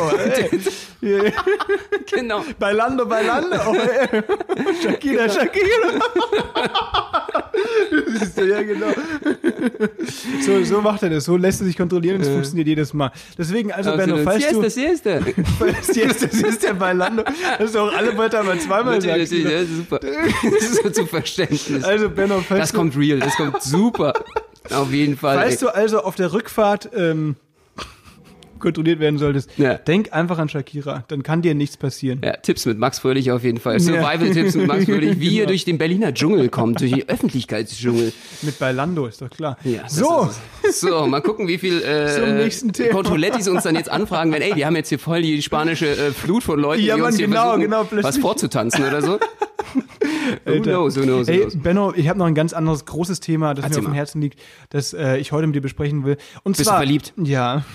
[2.12, 2.43] Genau.
[2.57, 3.57] Bailando, bailando.
[4.81, 6.00] Shakira, Shakira.
[8.07, 8.88] Siehst du, ja, genau.
[10.41, 11.25] So, so macht er das.
[11.25, 13.12] So lässt er sich kontrollieren und es funktioniert jedes Mal.
[13.38, 14.54] Deswegen, also, Benno, falls du.
[14.63, 15.19] Siesta.
[15.93, 17.24] Jetzt, das ist der Bailando.
[17.57, 20.00] Das ist auch alle Wörter mal zweimal natürlich, das ist super.
[20.00, 21.83] Das ist so zum Verständnis.
[21.83, 24.13] Also, Benno, falls Das kommt real, das kommt super.
[24.71, 25.38] Auf jeden Fall.
[25.38, 25.59] falls ey.
[25.59, 27.35] du also auf der Rückfahrt ähm,
[28.65, 29.75] kontrolliert werden solltest, Ja.
[29.75, 31.03] denk einfach an Shakira.
[31.07, 32.19] Dann kann dir nichts passieren.
[32.24, 33.79] Ja, Tipps mit Max Fröhlich auf jeden Fall.
[33.79, 35.48] Survival-Tipps mit Max Fröhlich, wie ihr Genau.
[35.50, 38.12] durch den Berliner Dschungel kommt, durch den Öffentlichkeitsdschungel.
[38.41, 39.57] Mit Bailando ist doch klar.
[39.88, 40.29] So,
[40.72, 42.89] so, mal gucken, wie viel äh, Thema.
[42.91, 46.12] Controlettis uns dann jetzt anfragen, wenn, ey, wir haben jetzt hier voll die spanische äh,
[46.12, 49.19] Flut von Leuten, Ja, die uns hier genau, versuchen, genau, was vorzutanzen oder so.
[50.45, 51.57] who knows, who knows, who Ey, knows.
[51.62, 53.95] Benno, ich habe noch ein ganz anderes großes Thema, das Erzähl mir auf dem.
[53.95, 56.17] Herzen liegt, das äh, ich heute mit dir besprechen will.
[56.43, 57.13] Und Bist du zwar, verliebt?
[57.17, 57.65] Ja.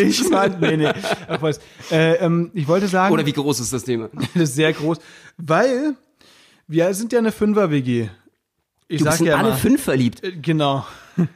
[0.00, 0.88] Ich fand, nee, nee.
[1.28, 1.58] Ach was.
[1.90, 4.08] Äh, ähm, ich wollte sagen, Oder wie groß ist das Thema?
[4.34, 4.98] das ist sehr groß,
[5.36, 5.94] weil
[6.66, 8.08] wir sind ja eine Fünfer-WG.
[8.90, 10.22] Ich Du sag bist in ja alle mal, fünf verliebt.
[10.24, 10.86] äh, Genau.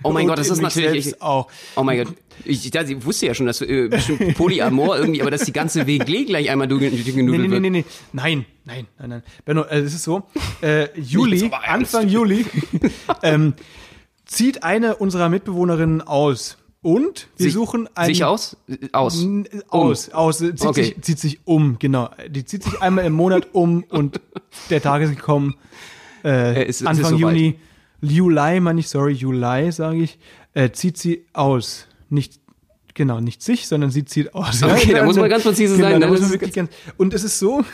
[0.04, 1.48] Oh mein Und Gott, das ist natürlich- selbst auch.
[1.74, 2.14] Oh mein Gott.
[2.44, 5.86] Ich, ich, ich wusste ja schon, dass äh, bestimmt Polyamor irgendwie, aber dass die ganze
[5.88, 7.62] WG gleich einmal du- Nee, genudelt nee, nee, wird.
[7.62, 7.84] nee, nee.
[8.12, 9.22] Nein, nein, nein, nein.
[9.44, 10.22] Benno, äh, es ist so,
[10.62, 11.50] äh, Juli.
[11.66, 12.46] Anfang Juli,
[13.24, 13.54] ähm,
[14.24, 16.58] zieht eine unserer Mitbewohnerinnen aus.
[16.82, 18.12] Und wir Sich- suchen einen...
[18.14, 18.56] Sich aus?
[18.90, 19.24] Aus.
[19.68, 20.82] Aus, aus, äh, zieht, Okay.
[20.84, 22.10] sich, zieht sich um, genau.
[22.28, 24.20] Die zieht sich einmal im Monat um und
[24.68, 25.54] der Tag ist gekommen.
[26.24, 27.20] Äh, ist Anfang soweit.
[27.36, 27.58] Juni,
[28.00, 30.18] Juli, meine ich, sorry, Juli, sage ich,
[30.54, 31.86] äh, zieht sie aus.
[32.10, 32.40] Nicht,
[32.94, 34.62] genau, nicht sich, sondern sie zieht aus.
[34.62, 36.70] Okay, da muss man ganz präzise genau, sein, Da da muss man ist- wirklich ganz,
[36.96, 37.64] und es ist so,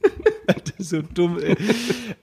[0.46, 1.54] das ist so dumm, ey.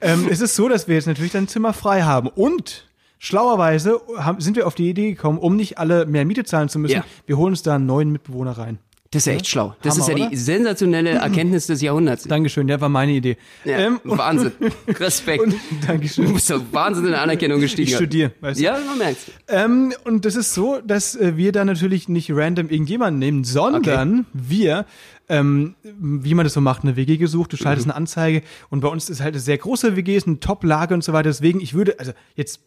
[0.01, 2.87] ähm, es ist so, dass wir jetzt natürlich ein Zimmer frei haben und
[3.19, 3.99] Schlauerweise
[4.39, 7.05] sind wir auf die Idee gekommen, um nicht alle mehr Miete zahlen zu müssen, Ja.
[7.25, 8.79] wir holen uns da einen neuen Mitbewohner rein.
[9.11, 9.73] Das ist ja echt schlau.
[9.81, 10.29] Das Hammer, ist ja oder?
[10.29, 12.23] die sensationelle Erkenntnis des Jahrhunderts.
[12.25, 13.37] Dankeschön, der war meine Idee.
[13.63, 14.51] Ja, Ähm, Wahnsinn.
[14.87, 15.41] Respekt.
[15.41, 16.33] und, du Dankeschön.
[16.33, 17.87] bist doch Wahnsinn in Anerkennung gestiegen.
[17.87, 18.63] Ich studiere, weißt du.
[18.63, 19.31] Ja, man merkt's.
[19.47, 24.25] Ähm, und das ist so, dass äh, wir da natürlich nicht random irgendjemanden nehmen, sondern
[24.33, 24.85] wir,
[25.29, 27.59] ähm, wie man das so macht, eine WG gesucht, du Mhm.
[27.61, 30.93] schaltest eine Anzeige und bei uns ist halt eine sehr große WG, ist eine Top-Lage
[30.93, 31.29] und so weiter.
[31.29, 32.59] Deswegen, ich würde, also jetzt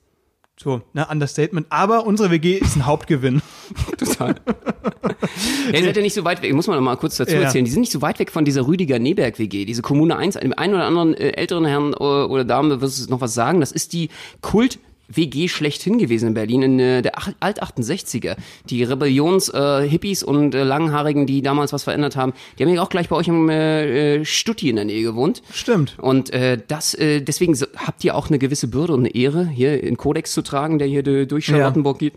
[0.60, 3.42] so, ne, Understatement, aber unsere WG ist ein Hauptgewinn.
[3.98, 4.34] Total.
[5.72, 7.42] ja, ihr seid ja nicht so weit weg, muss man noch mal kurz dazu Ja.
[7.42, 7.64] erzählen.
[7.64, 10.34] Die sind nicht so weit weg von dieser Rüdiger-Neberg-WG, diese Kommune 1.
[10.36, 13.60] Dem einen oder anderen äh, älteren Herrn äh, oder Dame wirst du noch was sagen.
[13.60, 14.08] Das ist die
[14.42, 18.36] Kult- WG schlechthin gewesen in Berlin, in äh, der Ach- Alt-68er.
[18.68, 23.08] Die Rebellions-Hippies und äh, Langhaarigen, die damals was verändert haben, die haben ja auch gleich
[23.08, 25.42] bei euch im äh, äh, Stutti in der Nähe gewohnt.
[25.52, 25.96] Stimmt.
[25.98, 29.82] Und äh, das, äh, deswegen habt ihr auch eine gewisse Bürde und eine Ehre, hier
[29.82, 32.14] in Kodex zu tragen, der hier äh, durch Charlottenburg geht.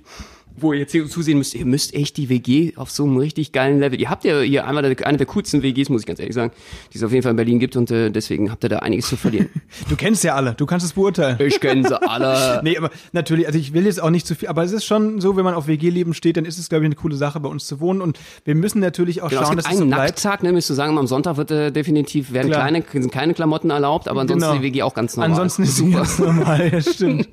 [0.58, 3.52] Wo ihr jetzt hier zusehen müsst, ihr müsst echt die WG auf so einem richtig
[3.52, 4.00] geilen Level.
[4.00, 6.52] Ihr habt ja hier einmal eine der coolsten WGs, muss ich ganz ehrlich sagen,
[6.94, 9.08] die es auf jeden Fall in Berlin gibt und äh, deswegen habt ihr da einiges
[9.08, 9.50] zu verlieren.
[9.90, 11.38] Du kennst ja alle, du kannst es beurteilen.
[11.46, 12.62] ich kenne sie alle.
[12.64, 15.20] Nee, aber natürlich, also ich will jetzt auch nicht zu viel, aber es ist schon
[15.22, 17.50] so, wenn man auf WG-Leben steht, dann ist es, glaube ich, eine coole Sache, bei
[17.50, 18.02] uns zu wohnen.
[18.02, 19.92] Und wir müssen natürlich auch Genau, es schauen, gibt dass es so einen.
[19.92, 22.68] Nacktag, ne, müsst du sagen, am Sonntag wird äh, definitiv, werden Klar.
[22.68, 24.54] kleine, sind keine Klamotten erlaubt, aber ansonsten Genau.
[24.54, 25.32] ist die WG auch ganz normal.
[25.32, 27.30] Ansonsten ist sie ganz normal, ja, stimmt.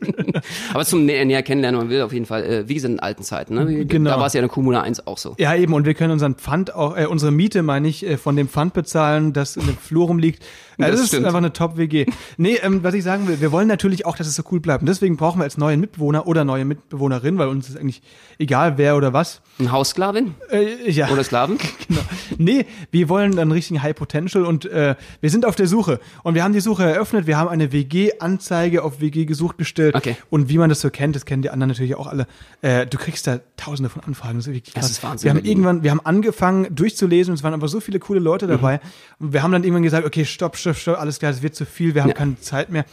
[0.72, 3.54] Aber zum näher, näher kennenlernen, man will auf jeden Fall, äh, wie gesagt, alten Zeiten,
[3.54, 3.86] ne?
[3.86, 4.10] Genau.
[4.10, 5.34] Da war es ja in der Kommune 1 auch so.
[5.38, 8.36] Ja, eben, und wir können unseren Pfand auch, äh, unsere Miete, meine ich, äh, von
[8.36, 10.44] dem Pfand bezahlen, das in dem Flur rumliegt.
[10.78, 12.06] Ja, Das das, ist einfach eine Top-WG.
[12.36, 14.82] Nee, ähm, was ich sagen will, wir wollen natürlich auch, dass es so cool bleibt.
[14.82, 18.00] Und deswegen brauchen wir als neuen Mitbewohner oder neue Mitbewohnerin, weil uns ist eigentlich
[18.38, 19.40] egal, wer oder was.
[19.58, 21.08] Ein Haussklavin Äh, ja.
[21.10, 21.58] oder Sklaven?
[21.88, 22.00] Genau.
[22.36, 26.00] Nee, wir wollen dann richtigen High Potential und äh, wir sind auf der Suche.
[26.22, 29.94] Und wir haben die Suche eröffnet, wir haben eine WG-Anzeige auf WG gesucht gestellt.
[29.94, 30.16] Okay.
[30.30, 32.26] Und wie man das so kennt, das kennen die anderen natürlich auch alle,
[32.62, 34.36] äh, du kriegst da tausende von Anfragen.
[34.38, 34.82] Das ist wirklich krass.
[34.84, 37.80] Das ist Wahnsinn, Wir haben irgendwann, wir haben angefangen durchzulesen und es waren aber so
[37.80, 38.80] viele coole Leute dabei.
[39.18, 41.64] Und wir haben dann irgendwann gesagt, okay, stopp, stopp, stopp, alles klar, das wird zu
[41.66, 42.14] viel, wir haben Ja.
[42.14, 42.84] keine Zeit mehr.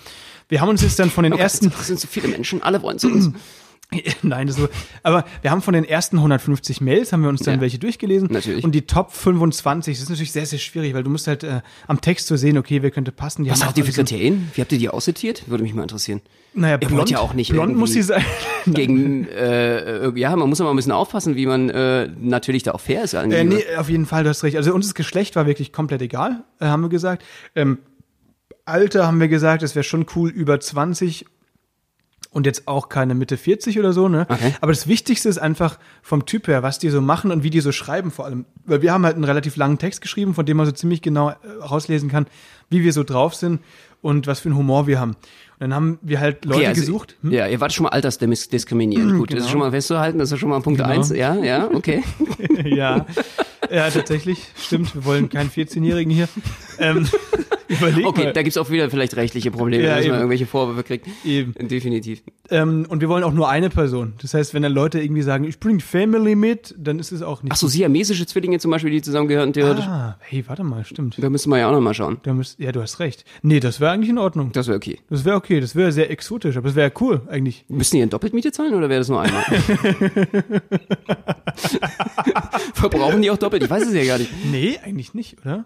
[0.50, 3.00] Wir haben uns jetzt dann von den ersten Das sind so viele Menschen, alle wollen
[3.00, 3.30] zu uns.
[4.24, 4.68] Nein, das so.
[5.04, 7.62] Aber wir haben von den ersten 150 Mails haben wir uns dann Ja.
[7.62, 8.30] welche durchgelesen.
[8.32, 8.64] Natürlich.
[8.64, 11.62] Und die Top 25, das ist natürlich sehr, sehr schwierig, weil du musst halt äh,
[11.88, 13.44] am Text so sehen, okay, wer könnte passen.
[13.44, 14.50] Die Was habt ihr für Kriterien?
[14.56, 15.44] Wie habt ihr die aussortiert?
[15.48, 16.22] Würde mich mal interessieren.
[16.54, 18.24] Naja, Ihr blond, ja auch nicht blond muss sie sein.
[18.66, 22.72] Gegen, äh, äh, ja, man muss aber ein bisschen aufpassen, wie man äh, natürlich da
[22.72, 23.14] auch fair ist.
[23.14, 24.56] äh, nee, auf jeden Fall, du hast recht.
[24.56, 27.24] Also uns das Geschlecht war wirklich komplett egal, äh, haben wir gesagt.
[27.56, 27.80] Ähm,
[28.64, 31.26] Alter haben wir gesagt, es wäre schon cool über 20
[32.36, 34.28] und jetzt auch keine Mitte 40 oder so, ne?
[34.30, 34.54] Okay.
[34.60, 37.62] Aber das Wichtigste ist einfach vom Typ her, was die so machen und wie die
[37.62, 38.44] so schreiben vor allem.
[38.66, 41.30] Weil wir haben halt einen relativ langen Text geschrieben, von dem man so ziemlich genau
[41.30, 42.28] äh, rauslesen kann,
[42.70, 43.62] wie wir so drauf sind
[44.02, 45.12] und was für einen Humor wir haben.
[45.12, 47.16] Und dann haben wir halt Leute Okay, also, gesucht.
[47.22, 47.32] Hm?
[47.32, 49.14] Ja, ihr wart schon mal altersdiskriminierend.
[49.18, 49.52] Gut, das ist genau.
[49.52, 50.92] schon mal festzuhalten, das ist schon mal Punkt Genau.
[50.92, 51.12] eins.
[51.12, 52.04] Ja, ja, okay.
[52.66, 53.06] ja.
[53.72, 54.94] Ja, tatsächlich, stimmt.
[54.96, 56.28] Wir wollen keinen 14-Jährigen hier.
[56.80, 57.08] Ähm,
[57.68, 58.34] überleg Okay, mal.
[58.34, 61.08] da gibt's auch wieder vielleicht rechtliche Probleme, Ja, dass man irgendwelche Vorwürfe kriegt.
[61.24, 61.54] Eben.
[61.68, 62.22] Definitiv.
[62.50, 64.14] Ähm, und wir wollen auch nur eine Person.
[64.22, 67.42] Das heißt, wenn dann Leute irgendwie sagen, ich bring Family mit, dann ist es auch
[67.42, 67.54] nicht.
[67.54, 69.86] Ach so, siamesische Zwillinge zum Beispiel, die zusammengehören, theoretisch.
[69.86, 71.16] Ah, hey, warte mal, stimmt.
[71.18, 72.18] Da müssen wir ja auch noch mal schauen.
[72.24, 73.26] Da müsst, ja, du hast recht.
[73.42, 74.52] Nee, das wäre eigentlich in Ordnung.
[74.52, 75.00] Das wäre okay.
[75.10, 77.66] Das wäre okay, das wäre sehr exotisch, aber das wäre cool eigentlich.
[77.68, 79.44] Müssen die in Doppeltmiete zahlen oder wäre das nur einmal?
[82.74, 83.64] Verbrauchen die auch doppelt?
[83.64, 84.32] Ich weiß es ja gar nicht.
[84.52, 85.66] Nee, eigentlich nicht, oder?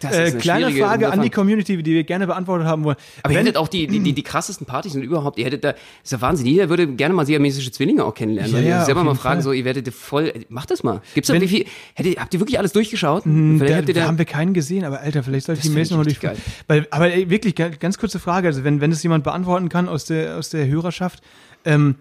[0.00, 1.28] Das Äh, ist eine kleine Frage an die.
[1.28, 2.96] Community, die wir gerne beantwortet haben wollen.
[3.22, 5.62] Aber ihr Wenn- hättet auch die, die, die, die krassesten Partys und überhaupt, ihr hättet
[5.64, 8.54] da, das ist ja Wahnsinn, jeder würde gerne mal siamesische Zwillinge auch kennenlernen.
[8.54, 9.42] Ja, ja, ihr selber mal fragen, Fall.
[9.42, 11.02] so, ihr werdet voll, macht das mal.
[11.14, 13.24] Gibt's da Wenn- wie viel, hättet, habt ihr wirklich alles durchgeschaut?
[13.26, 15.74] Habt ihr da da, haben wir keinen gesehen, aber Alter, vielleicht sollte ich die Das
[15.74, 16.38] Mails nochmal ich durch.
[16.68, 19.88] Weil, aber ey, wirklich, ga- ganz kurze Frage, also wenn, wenn es jemand beantworten kann
[19.88, 21.22] aus der, aus der Hörerschaft,
[21.66, 21.96] ähm,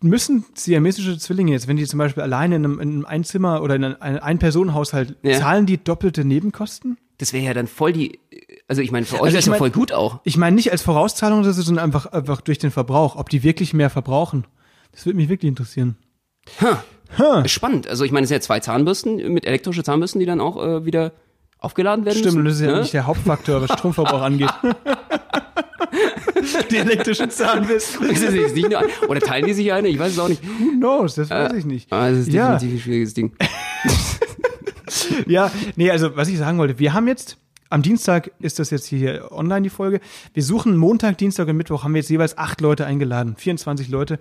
[0.00, 3.76] müssen siamesische Zwillinge jetzt, wenn die zum Beispiel alleine in einem, in einem Einzimmer oder
[3.76, 5.38] in einem Ein- Ein-Personen-Haushalt, Ja.
[5.38, 6.96] zahlen die doppelte Nebenkosten?
[7.18, 8.18] das wäre ja dann voll die,
[8.66, 10.20] also ich meine, für euch Also ist ja voll gut auch.
[10.24, 13.90] Ich meine nicht als Vorauszahlung, sondern einfach, einfach durch den Verbrauch, ob die wirklich mehr
[13.90, 14.46] verbrauchen.
[14.92, 15.96] Das würde mich wirklich interessieren.
[17.44, 17.86] Ist Spannend.
[17.88, 20.86] Also ich meine, es sind ja zwei Zahnbürsten mit elektrische Zahnbürsten, die dann auch äh,
[20.86, 21.12] wieder
[21.58, 22.46] aufgeladen werden Stimmt, und müssen.
[22.46, 22.80] das ist ja ne?
[22.80, 24.48] nicht der Hauptfaktor, was Stromverbrauch angeht.
[26.70, 26.84] die
[28.54, 29.88] nicht nur, oder teilen die sich eine?
[29.88, 30.42] Ich weiß es auch nicht.
[30.42, 31.14] Who knows?
[31.14, 31.92] Das weiß ich nicht.
[31.92, 32.52] Ah, das ist Ja.
[32.54, 33.32] definitiv ein schwieriges Ding.
[35.26, 37.36] Ja, nee, also was ich sagen wollte, wir haben jetzt,
[37.68, 40.00] am Dienstag ist das jetzt hier online, die Folge.
[40.34, 44.18] Wir suchen Montag, Dienstag und Mittwoch haben wir jetzt jeweils acht Leute eingeladen, 24 Leute,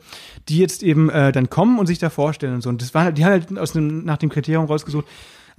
[0.47, 2.69] die jetzt eben äh, dann kommen und sich da vorstellen und so.
[2.69, 5.07] Und das war halt, die haben halt aus dem, nach dem Kriterium rausgesucht,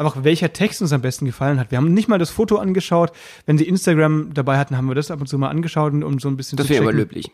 [0.01, 1.71] einfach welcher Text uns am besten gefallen hat.
[1.71, 3.13] Wir haben nicht mal das Foto angeschaut.
[3.47, 6.29] Wenn sie Instagram dabei hatten, haben wir das ab und zu mal angeschaut, um so
[6.29, 6.89] ein bisschen Das zu wäre checken.
[6.89, 7.31] aber löblich.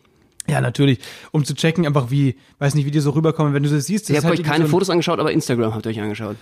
[0.49, 0.99] Ja, natürlich.
[1.31, 4.05] Um zu checken, einfach wie, weiß nicht, wie die so rüberkommen, wenn du das siehst.
[4.05, 5.99] das Ihr ist habt halt euch keine so Fotos angeschaut, aber Instagram habt ihr euch
[6.01, 6.37] angeschaut.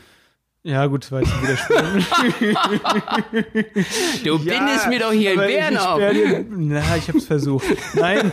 [0.67, 1.77] Ja, gut, das war jetzt ein Widerspruch.
[4.23, 6.01] Du bindest mir doch hier aber Bären ich auf.
[6.57, 7.65] Na, ich hab's versucht.
[7.93, 8.31] Nein,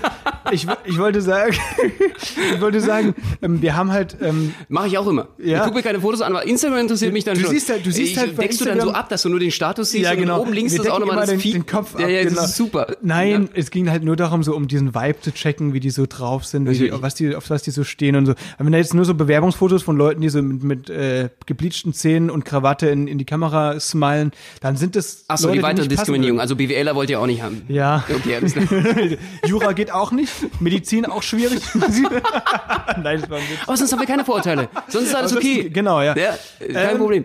[0.50, 1.54] ich, ich wollte sagen,
[2.54, 5.28] ich wollte sagen, ähm, wir haben halt, ähm, Mache ich auch immer.
[5.36, 5.58] Ja.
[5.58, 7.50] Ich gucke mir keine Fotos an, aber Instagram interessiert mich dann Du schon.
[7.50, 9.50] siehst halt- du siehst ich, halt Deckst du dann so ab, dass du nur den
[9.50, 10.40] Status siehst Ja, und genau.
[10.40, 11.54] oben links Wir ist auch nochmal das den- Feed.
[11.54, 12.44] den Kopf ja, ab, ja, das genau.
[12.46, 12.86] ist super.
[13.02, 16.06] nein, es ging halt nur darum, so um diesen Vibe zu checken, wie die so
[16.08, 18.32] drauf sind, die, was die, auf was die so stehen und so.
[18.56, 21.92] Aber wenn da jetzt nur so Bewerbungsfotos von Leuten, die so mit, mit äh, gebleachten
[21.92, 25.96] Zähnen und Krawatte in, in die Kamera smilen, dann sind das Achso, die weitere passen
[25.96, 26.40] Diskriminierung.
[26.40, 27.62] Also BWLer wollt ihr auch nicht haben.
[27.68, 28.04] Ja.
[28.14, 28.66] Okay, alles klar.
[29.46, 31.62] Jura geht auch nicht, Medizin auch schwierig.
[31.74, 33.58] Nein, das war ein Witz.
[33.66, 34.68] Aber sonst haben wir keine Vorurteile.
[34.88, 35.70] Sonst ist alles okay.
[35.70, 36.16] genau, ja.
[36.16, 36.38] ja
[36.72, 36.98] kein Ähm.
[36.98, 37.24] Problem.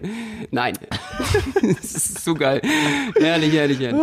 [0.52, 0.74] Nein.
[1.62, 2.62] das ist so geil.
[3.20, 4.02] Herrlich, herrlich, herrlich.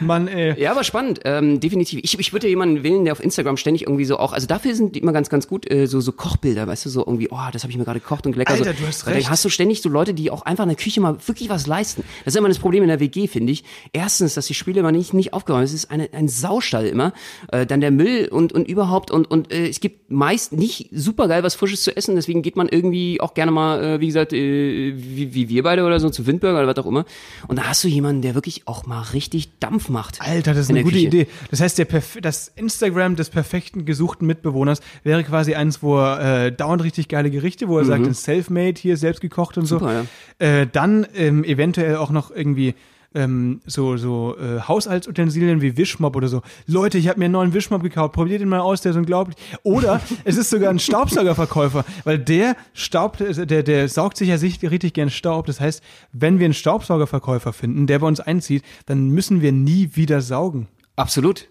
[0.00, 0.60] Mann, ey.
[0.60, 2.00] Ja, aber spannend, ähm, definitiv.
[2.02, 4.96] Ich, ich würde jemanden wählen, der auf Instagram ständig irgendwie so auch, also dafür sind
[4.96, 7.62] die immer ganz, ganz gut, äh, so, so Kochbilder, weißt du, so irgendwie, oh, das
[7.62, 8.52] habe ich mir gerade gekocht und lecker.
[8.52, 8.80] Alter, so.
[8.80, 9.30] du hast recht.
[9.30, 12.04] Hast du ständig so Leute, die auch einfach in der Küche mal wirklich was leisten.
[12.24, 13.64] Das ist immer das Problem in der WG, finde ich.
[13.92, 15.76] Erstens, dass die Spiele immer nicht, nicht aufgeräumt sind.
[15.76, 17.12] Es ist eine, ein Saustall immer.
[17.52, 21.28] Äh, dann der Müll und, und überhaupt und, und äh, es gibt meist nicht super
[21.28, 24.32] geil was Frisches zu essen, deswegen geht man irgendwie auch gerne mal, äh, wie gesagt,
[24.32, 27.04] äh, wie, wie wir beide oder so, zu Windburger oder was auch immer.
[27.48, 30.20] Und da hast du jemanden, der wirklich auch mal richtig Dampf macht.
[30.20, 31.06] Alter, das ist in eine gute Küche.
[31.08, 31.26] Idee.
[31.50, 36.46] Das heißt, der Perf das Instagram des perfekten gesuchten Mitbewohners wäre quasi eins, wo er
[36.46, 39.78] äh, dauernd richtig geile Gerichte, wo er sagt, self-made hier, selbst gekocht und Mhm.
[39.78, 40.05] Super, so.
[40.38, 42.74] Äh, dann ähm, eventuell auch noch irgendwie
[43.14, 46.42] ähm, so, so äh, Haushaltsutensilien wie Wischmopp oder so.
[46.66, 49.36] Leute, ich habe mir einen neuen Wischmopp gekauft, probiert ihn mal aus, der ist unglaublich.
[49.62, 54.38] Oder es ist sogar ein Staubsaugerverkäufer, weil der staubt, äh, der, der saugt sich ja
[54.38, 55.46] sich richtig gern Staub.
[55.46, 59.90] Das heißt, wenn wir einen Staubsaugerverkäufer finden, der bei uns einzieht, dann müssen wir nie
[59.94, 60.68] wieder saugen.
[60.96, 61.48] Absolut.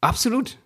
[0.00, 0.58] Absolut.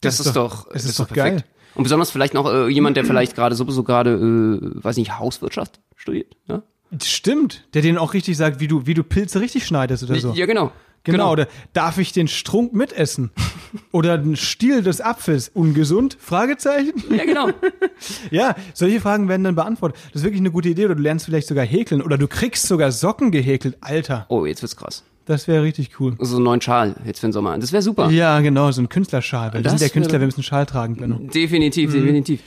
[0.00, 1.30] Das, Das ist ist doch, das ist doch doch geil.
[1.32, 1.50] perfekt.
[1.74, 5.80] Und besonders vielleicht noch äh, jemand, der vielleicht gerade sowieso gerade, äh, weiß nicht, Hauswirtschaft
[6.00, 6.36] studiert.
[6.48, 6.62] Ja,
[7.02, 10.32] Stimmt, der den auch richtig sagt, wie du, wie du Pilze richtig schneidest oder so.
[10.32, 10.72] ja genau.
[11.02, 13.30] Genau, oder darf ich den Strunk mitessen?
[13.90, 16.18] oder den Stiel des Apfels ungesund?
[16.20, 16.92] Fragezeichen?
[17.10, 17.48] Ja, genau.
[18.30, 19.98] Ja, solche Fragen werden dann beantwortet.
[20.12, 20.84] Das ist wirklich eine gute Idee.
[20.84, 22.02] Oder du lernst vielleicht sogar häkeln.
[22.02, 23.78] Oder du kriegst sogar Socken gehäkelt.
[23.80, 25.02] Alter, Oh, jetzt wird's krass.
[25.24, 26.16] das wäre richtig cool.
[26.18, 27.56] So einen neuen Schal jetzt für den Sommer.
[27.58, 28.10] Das wäre super.
[28.10, 29.48] Ja, genau, so ein Künstlerschal.
[29.54, 31.16] Weil wir Das sind der Künstler, wir müssen Schal tragen, Benno.
[31.32, 31.94] Definitiv, Mhm.
[31.94, 32.40] definitiv.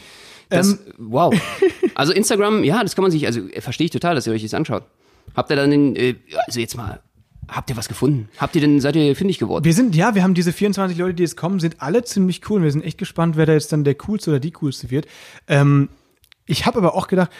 [0.58, 1.34] Das, Ähm, wow.
[1.96, 4.42] Also Instagram, ja, das kann man sich, also äh, verstehe ich total, dass ihr euch
[4.42, 4.84] das anschaut.
[5.36, 6.16] Habt ihr dann den, äh,
[6.48, 7.02] also jetzt mal
[7.48, 8.30] Habt ihr was gefunden?
[8.38, 9.66] Habt ihr denn, seid ihr findig geworden?
[9.66, 12.64] Wir sind, ja, wir haben diese 24 Leute, die jetzt kommen, sind alle ziemlich cool.
[12.64, 15.08] Wir sind echt gespannt, wer da jetzt dann der coolste oder die coolste wird.
[15.48, 15.90] Ähm,
[16.46, 17.32] ich habe aber auch gedacht,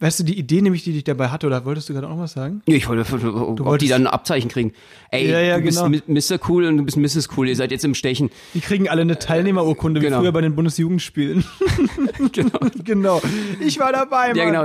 [0.00, 2.18] Weißt du, die Idee nämlich, die dich dabei hatte, oder wolltest du gerade auch noch
[2.24, 2.62] was sagen?
[2.66, 4.72] Ja, ich wollte, ob die wolltest- dann ein Abzeichen kriegen.
[5.12, 5.98] Ey, Ja, ja, du bist genau.
[6.08, 6.38] Mr.
[6.48, 7.28] Cool und du bist Mrs.
[7.36, 8.30] Cool, ihr seid jetzt im Stechen.
[8.54, 10.18] Die kriegen alle eine Teilnehmerurkunde, wie Genau.
[10.20, 11.44] früher bei den Bundesjugendspielen.
[12.32, 12.58] genau.
[12.84, 13.22] genau.
[13.64, 14.36] Ich war dabei, Mann.
[14.36, 14.44] Ja,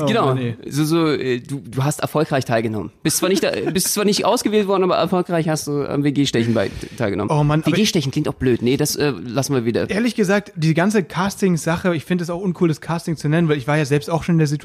[0.00, 0.34] Oh, genau.
[0.36, 0.56] Ey.
[0.68, 2.92] so, so, äh, du, du hast erfolgreich teilgenommen.
[3.02, 6.56] Bist zwar nicht, da, bist zwar nicht ausgewählt worden, aber erfolgreich hast du am WG-Stechen
[6.96, 7.36] teilgenommen.
[7.36, 8.62] Oh Mann, WG-Stechen klingt auch blöd.
[8.62, 9.90] Nee, das äh, lassen wir wieder.
[9.90, 13.58] Ehrlich gesagt, die ganze Casting-Sache, ich finde es auch uncool, das Casting zu nennen, weil
[13.58, 14.59] ich war ja selbst auch schon in der Situation.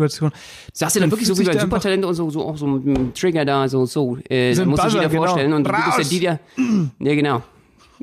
[0.74, 3.14] Sagst du dann wirklich so wie bei Supertalente und so, so auch so mit einem
[3.14, 5.24] Trigger da, so, so, äh, So ein muss sich jeder genau.
[5.24, 5.96] vorstellen und du bist Raus.
[5.98, 6.40] der Dieter.
[7.00, 7.44] Ja, genau.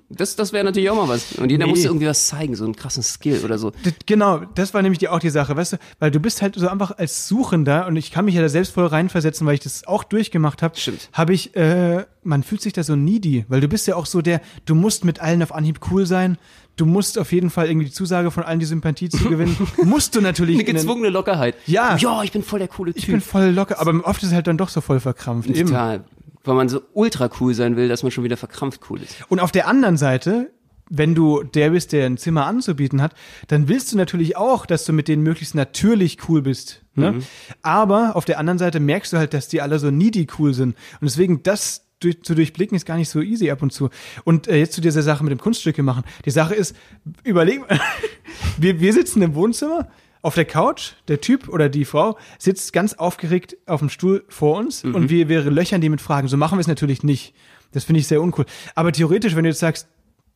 [0.08, 1.32] Das, das wäre natürlich auch mal was.
[1.32, 1.70] Und jeder Nee.
[1.70, 3.72] muss irgendwie was zeigen, so einen krassen Skill oder so.
[3.82, 6.54] Das, genau, das war nämlich die, auch die Sache, weißt du, weil du bist halt
[6.54, 9.60] so einfach als Suchender und ich kann mich ja da selbst voll reinversetzen, weil ich
[9.60, 10.76] das auch durchgemacht habe.
[10.78, 11.08] Stimmt.
[11.12, 14.22] Habe ich, äh, man fühlt sich da so needy, weil du bist ja auch so
[14.22, 16.38] der, du musst mit allen auf Anhieb cool sein.
[16.76, 19.56] Du musst auf jeden Fall irgendwie die Zusage von allen die Sympathie zu gewinnen.
[19.84, 20.56] musst du natürlich.
[20.56, 21.54] Eine gezwungene Lockerheit.
[21.66, 21.96] Ja.
[21.96, 23.24] Ja, ich bin voll der coole Ich bin Typ.
[23.24, 25.50] voll locker, aber oft ist es halt dann doch so voll verkrampft.
[25.50, 25.68] Eben.
[25.68, 26.04] Total.
[26.44, 29.16] Weil man so ultra cool sein will, dass man schon wieder verkrampft cool ist.
[29.28, 30.50] Und auf der anderen Seite,
[30.88, 33.14] wenn du der bist, der ein Zimmer anzubieten hat,
[33.48, 36.82] dann willst du natürlich auch, dass du mit denen möglichst natürlich cool bist.
[36.94, 37.20] Ne?
[37.62, 40.74] Aber auf der anderen Seite merkst du halt, dass die alle so needy cool sind.
[41.00, 43.90] Und deswegen das durch, zu durchblicken ist gar nicht so easy ab und zu.
[44.24, 46.04] Und äh, jetzt zu dieser Sache mit dem Kunststücke machen.
[46.24, 46.76] Die Sache ist,
[47.24, 47.80] überleg mal,
[48.58, 49.88] wir, wir sitzen im Wohnzimmer
[50.22, 54.56] auf der Couch, der Typ oder die Frau sitzt ganz aufgeregt auf dem Stuhl vor
[54.56, 56.28] uns und wir, wir löchern die mit Fragen.
[56.28, 57.34] So machen wir es natürlich nicht.
[57.72, 58.46] Das finde ich sehr uncool.
[58.76, 59.88] Aber theoretisch, wenn du jetzt sagst,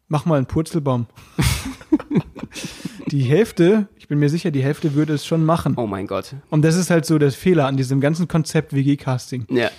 [0.08, 1.06] mach mal einen Purzelbaum.
[3.06, 5.74] die Hälfte, ich bin mir sicher, die Hälfte würde es schon machen.
[5.76, 6.34] Oh mein Gott.
[6.50, 9.46] Und das ist halt so der Fehler an diesem ganzen Konzept WG-Casting.
[9.50, 9.70] Ja.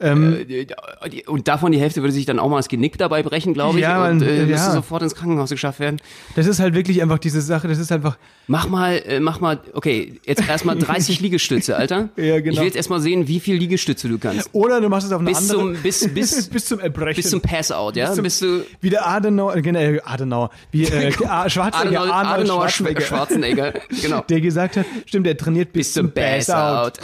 [0.00, 0.66] Ähm, Äh,
[1.26, 3.82] Und davon die Hälfte würde sich dann auch mal das Genick dabei brechen, glaube ich.
[3.82, 4.46] Ja, und man- äh, ja.
[4.46, 6.00] müsste sofort ins Krankenhaus geschafft werden.
[6.36, 8.16] das ist halt wirklich einfach diese Sache, das ist einfach,
[8.50, 12.08] Mach mal, äh, mach mal, okay, jetzt erstmal 30 Liegestütze, Alter.
[12.16, 12.52] Ja, genau.
[12.52, 14.48] Ich will jetzt erstmal sehen, wie viel Liegestütze du kannst.
[14.52, 17.16] oder du machst es auf eine Bis andere, zum, bis, bis, bis zum Erbrechen.
[17.22, 18.06] bis zum Pass-out, ja?
[18.06, 21.12] Bis zum- Bis du wie der Adenauer, äh, genau, äh, Adenauer, wie äh,
[21.48, 24.20] Schwarzenegger, Adenauer, Adenauer Schwarzenegger, Schwarzenegger, genau.
[24.28, 26.98] der gesagt hat, stimmt, der trainiert bis, Bis zum Pass-out.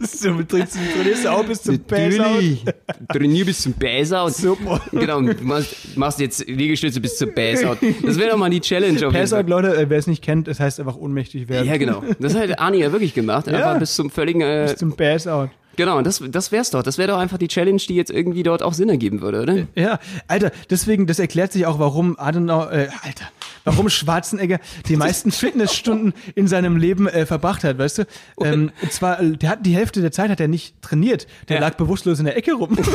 [0.00, 1.78] So, trainierst trainierst du auch bis zum.
[1.88, 2.64] Natürlich.
[3.12, 4.34] Trainier bis zum Pass-out.
[4.34, 4.80] Super.
[4.92, 7.78] Genau, machst, machst jetzt Liegestütze bis zum Pass-out.
[8.04, 9.46] Das wäre doch mal die Challenge Fall.
[9.48, 11.66] Leute, äh, wer es nicht kennt, das heißt einfach ohnmächtig werden.
[11.68, 12.02] Ja, genau.
[12.18, 13.46] Das hat Arnie ja wirklich gemacht.
[13.46, 13.54] Ja.
[13.54, 15.50] Einfach bis zum völligen, äh, Bis zum Pass-out.
[15.76, 16.82] genau, das, das wär's doch.
[16.82, 19.66] Das wäre doch einfach die Challenge, die jetzt irgendwie dort auch Sinn ergeben würde, oder?
[19.74, 23.24] Ja, Alter, deswegen, das erklärt sich auch, warum Adenauer, äh, Alter,
[23.64, 28.06] warum Schwarzenegger die meisten Fitnessstunden in seinem Leben äh, verbracht hat, weißt du?
[28.40, 31.26] Ähm, und zwar, äh, der hat die Hälfte der Zeit hat er nicht trainiert.
[31.48, 31.62] Der Ja.
[31.62, 32.76] lag bewusstlos in der Ecke rum.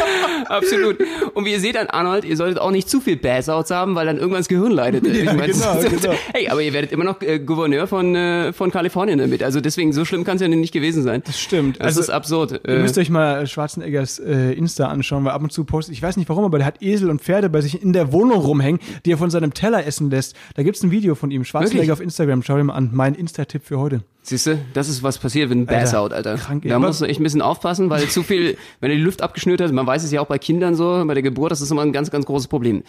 [0.48, 0.98] Absolut.
[1.34, 4.06] Und wie ihr seht an Arnold, ihr solltet auch nicht zu viel Bass-Outs haben, weil
[4.06, 5.04] dann irgendwann das Gehirn leidet.
[5.16, 6.14] Ja, Ich meine, genau, genau.
[6.32, 9.42] Hey, aber ihr werdet immer noch äh, Gouverneur von, äh, von Kalifornien damit.
[9.42, 11.22] Also deswegen, so schlimm kann es ja nicht gewesen sein.
[11.26, 11.78] Das stimmt.
[11.78, 12.52] Das Also, ist absurd.
[12.52, 16.02] Ihr Äh, müsst euch mal Schwarzeneggers äh, Insta anschauen, weil ab und zu postet, ich
[16.02, 18.80] weiß nicht warum, aber der hat Esel und Pferde bei sich in der Wohnung rumhängen,
[19.04, 20.36] die er von seinem Teller essen lässt.
[20.54, 21.92] Da gibt's ein Video von ihm, Schwarzenegger Wirklich?
[21.92, 22.42] auf Instagram.
[22.42, 24.02] Schau dir mal an, mein Insta-Tipp für heute.
[24.28, 26.34] Siehst du, das ist was passiert, wenn ein Alter, Bass-Out, Alter.
[26.34, 29.22] krank, da musst du echt ein bisschen aufpassen, weil zu viel, wenn du die Luft
[29.22, 31.70] abgeschnürt hast, man weiß es ja auch bei Kindern so, bei der Geburt, das ist
[31.70, 32.82] immer ein ganz, ganz großes Problem.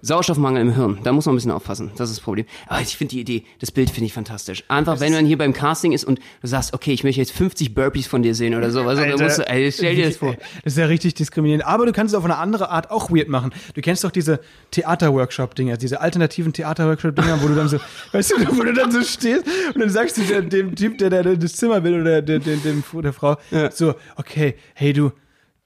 [0.00, 1.90] Sauerstoffmangel im Hirn, da muss man ein bisschen aufpassen.
[1.96, 2.46] Das ist das Problem.
[2.66, 4.64] Aber ich finde die Idee, das Bild finde ich fantastisch.
[4.68, 7.74] Einfach, wenn man hier beim Casting ist und du sagst, okay, ich möchte jetzt 50
[7.74, 10.36] Burpees von dir sehen oder so, also, dann musst du, ey, stell dir das vor.
[10.64, 11.66] Das ist ja richtig diskriminierend.
[11.66, 13.52] Aber du kannst es auf eine andere Art auch weird machen.
[13.74, 17.78] Du kennst doch diese Theaterworkshop-Dinger, diese alternativen Theaterworkshop-Dinger, wo du dann so,
[18.12, 21.10] weißt du, wo du dann so stehst und dann sagst du dem, dem Typ, der
[21.10, 23.36] da das Zimmer will oder der, der, dem, der Frau,
[23.72, 25.12] so, okay, hey du,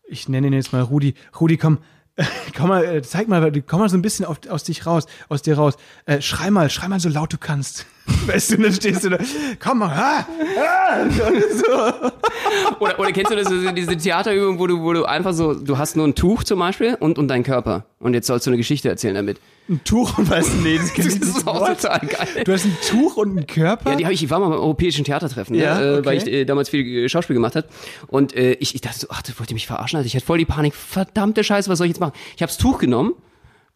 [0.08, 1.14] ich nenne ihn jetzt mal Rudi.
[1.40, 1.78] Rudi, komm,
[2.56, 5.42] komm mal, äh, zeig mal, komm mal so ein bisschen auf, aus dich raus, aus
[5.42, 5.74] dir raus.
[6.06, 7.86] Äh, schrei mal, schrei mal so laut du kannst.
[8.26, 9.18] Weißt du, dann stehst du da,
[9.58, 10.26] komm mal, ah,
[10.58, 12.80] ah, so.
[12.80, 15.96] Oder, oder kennst du das, diese Theaterübung, wo du, wo du einfach so, du hast
[15.96, 17.84] nur ein Tuch zum Beispiel und, und deinen Körper.
[17.98, 19.40] Und jetzt sollst du eine Geschichte erzählen damit.
[19.68, 20.52] Ein Tuch und was?
[20.54, 21.80] Nee, das Das ist auch What?
[21.80, 22.44] total geil.
[22.44, 23.90] Du hast ein Tuch und einen Körper?
[23.90, 26.22] Ja, die habe ich, ich war mal beim europäischen Theatertreffen, Ja, ne, äh, weil ich
[26.22, 26.42] okay.
[26.42, 27.66] äh, damals viel äh, Schauspiel gemacht hat.
[28.06, 29.96] Und äh, ich, ich dachte so, ach, das wollt ihr mich verarschen?
[29.96, 32.12] Also ich hatte voll die Panik, verdammte Scheiße, was soll ich jetzt machen?
[32.36, 33.14] Ich habe das Tuch genommen.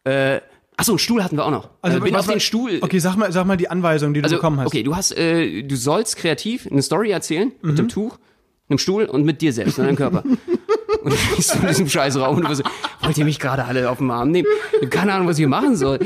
[0.05, 0.39] Äh,
[0.77, 1.69] achso, einen Stuhl hatten wir auch noch.
[1.81, 2.79] Also, bin was auf den Stuhl.
[2.81, 4.67] Okay, sag mal, sag mal die Anweisung, die du also, bekommen hast.
[4.67, 7.75] okay, du hast, äh, du sollst kreativ eine Story erzählen mit Mhm.
[7.75, 8.17] dem Tuch,
[8.69, 10.23] einem Stuhl und mit dir selbst und deinem Körper.
[11.03, 13.89] Und du bist in diesem Scheißraum und du bist so, wollt ihr mich gerade alle
[13.89, 14.47] auf den Arm nehmen?
[14.81, 15.99] Ich keine Ahnung, was ich hier machen soll.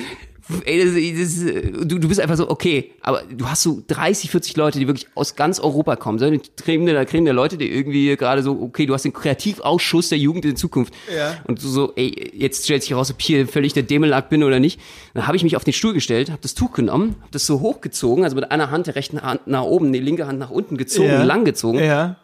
[0.63, 4.55] Ey, das, das, du, du bist einfach so, okay, aber du hast so 30, 40
[4.57, 6.19] Leute, die wirklich aus ganz Europa kommen.
[6.19, 9.13] So eine Creme der, Creme der Leute, die irgendwie gerade so, okay, du hast den
[9.13, 10.93] Kreativausschuss der Jugend in Zukunft.
[11.15, 11.37] Ja.
[11.45, 14.59] Und du so, ey, jetzt stellt sich heraus, ob hier völlig der Dämelack bin oder
[14.59, 14.79] nicht.
[15.15, 17.61] Dann habe ich mich auf den Stuhl gestellt, habe das Tuch genommen, habe das so
[17.61, 20.77] hochgezogen, also mit einer Hand der rechten Hand nach oben, die linke Hand nach unten
[20.77, 21.23] gezogen, ja.
[21.23, 21.79] lang gezogen.
[21.79, 22.17] Ja.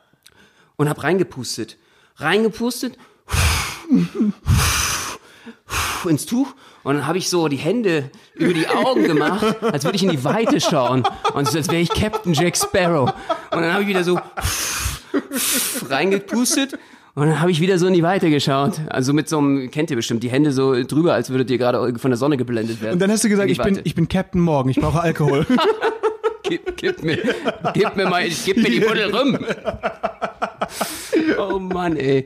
[0.75, 1.77] Und habe reingepustet.
[2.17, 2.97] Reingepustet
[6.09, 9.95] ins Tuch und dann habe ich so die Hände über die Augen gemacht, als würde
[9.95, 13.13] ich in die Weite schauen und so, als wäre ich Captain Jack Sparrow.
[13.51, 14.19] Und dann habe ich wieder so
[15.89, 16.73] reingepustet
[17.13, 18.79] und dann habe ich wieder so in die Weite geschaut.
[18.89, 21.99] Also mit so einem, kennt ihr bestimmt, die Hände so drüber, als würdet ihr gerade
[21.99, 22.93] von der Sonne geblendet werden.
[22.93, 25.45] Und dann hast du gesagt, ich bin, ich bin Captain Morgan, ich brauche Alkohol.
[26.51, 27.17] gib, gib, mir,
[27.73, 29.37] gib mir mal, gib mir die Buddel rum.
[31.37, 32.25] Oh Mann, ey.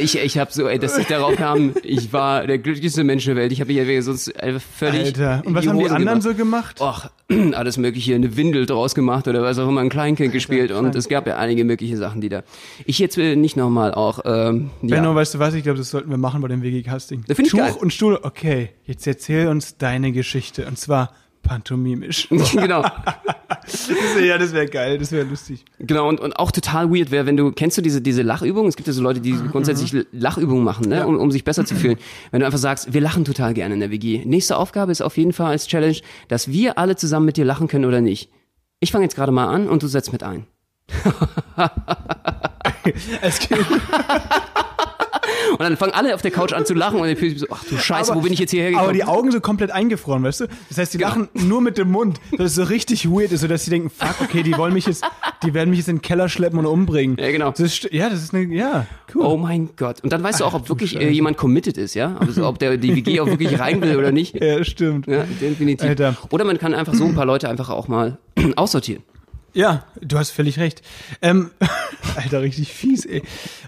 [0.00, 3.36] Ich, ich habe so, ey, dass ich darauf kam, ich war der glücklichste Mensch der
[3.36, 3.52] Welt.
[3.52, 4.32] Ich habe mich ja sonst
[4.76, 5.06] völlig.
[5.06, 5.42] Alter.
[5.44, 6.22] Und was haben die anderen gemacht.
[6.22, 6.76] so gemacht?
[6.80, 7.10] Ach,
[7.54, 10.72] alles mögliche, eine Windel draus gemacht oder was auch immer, ein Kleinkind gespielt.
[10.72, 12.42] Und es gab ja einige mögliche Sachen, die da.
[12.84, 14.20] Ich jetzt will nicht nochmal auch.
[14.24, 15.14] Ähm, Benno, ja.
[15.14, 15.54] weißt du was?
[15.54, 17.24] Ich glaube, das sollten wir machen bei dem WG-Casting.
[17.26, 17.74] Da finde ich geil.
[17.78, 18.18] und Stuhl.
[18.22, 20.66] Okay, jetzt erzähl uns deine Geschichte.
[20.66, 21.12] Und zwar
[21.44, 22.28] pantomimisch.
[22.52, 22.82] genau.
[24.20, 25.64] ja, das wäre geil, das wäre lustig.
[25.78, 28.68] Genau, und, und auch total weird wäre, wenn du, kennst du diese, diese Lachübungen?
[28.68, 29.50] Es gibt ja so Leute, die mhm.
[29.50, 29.94] grundsätzlich.
[30.10, 30.98] Lachübungen machen, ne?
[30.98, 31.04] Ja.
[31.04, 31.98] um, um sich besser zu fühlen.
[32.32, 34.24] Wenn du einfach sagst, wir lachen total gerne in der WG.
[34.24, 37.68] Nächste Aufgabe ist auf jeden Fall als Challenge, dass wir alle zusammen mit dir lachen
[37.68, 38.30] können oder nicht.
[38.80, 40.46] Ich fange jetzt gerade mal an und du setzt mit ein.
[43.22, 43.64] es gibt
[45.52, 47.76] und dann fangen alle auf der Couch an zu lachen und dann so, ach du
[47.76, 48.88] Scheiße, aber, wo bin ich jetzt hierher gekommen?
[48.88, 50.46] Aber die Augen so komplett eingefroren, weißt du?
[50.68, 51.10] Das heißt, die genau.
[51.10, 52.20] lachen nur mit dem Mund.
[52.32, 55.04] Das ist so richtig weird, so dass sie denken, fuck, okay, die wollen mich jetzt,
[55.42, 57.16] die werden mich jetzt in den Keller schleppen und umbringen.
[57.18, 57.50] Ja, genau.
[57.50, 59.24] Das ist, ja, das ist eine, ja, cool.
[59.24, 60.02] Oh mein Gott.
[60.02, 62.16] Und dann weißt du auch, ob wirklich äh, jemand committed ist, ja?
[62.18, 64.34] Also, ob der die WG auch wirklich rein will oder nicht.
[64.44, 65.06] Ja, stimmt.
[65.06, 65.88] Ja, definitiv.
[65.88, 66.16] Alter.
[66.30, 68.18] Oder man kann einfach so ein paar Leute einfach auch mal
[68.56, 69.02] aussortieren.
[69.54, 70.82] Ja, du hast völlig recht.
[71.22, 71.50] Ähm,
[72.16, 73.22] Alter, richtig fies, ey.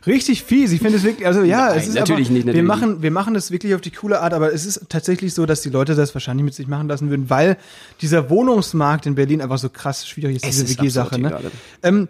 [0.05, 0.73] Richtig fies.
[0.73, 2.47] Ich finde es wirklich, also ja, Nein, es ist natürlich aber, nicht.
[2.47, 5.33] Natürlich wir machen, wir machen das wirklich auf die coole Art, aber es ist tatsächlich
[5.33, 7.57] so, dass die Leute das wahrscheinlich mit sich machen lassen würden, weil
[8.01, 11.21] dieser Wohnungsmarkt in Berlin einfach so krass schwierig ist, es diese WG-Sache.
[11.21, 11.39] Ne?
[11.85, 12.09] Ähm,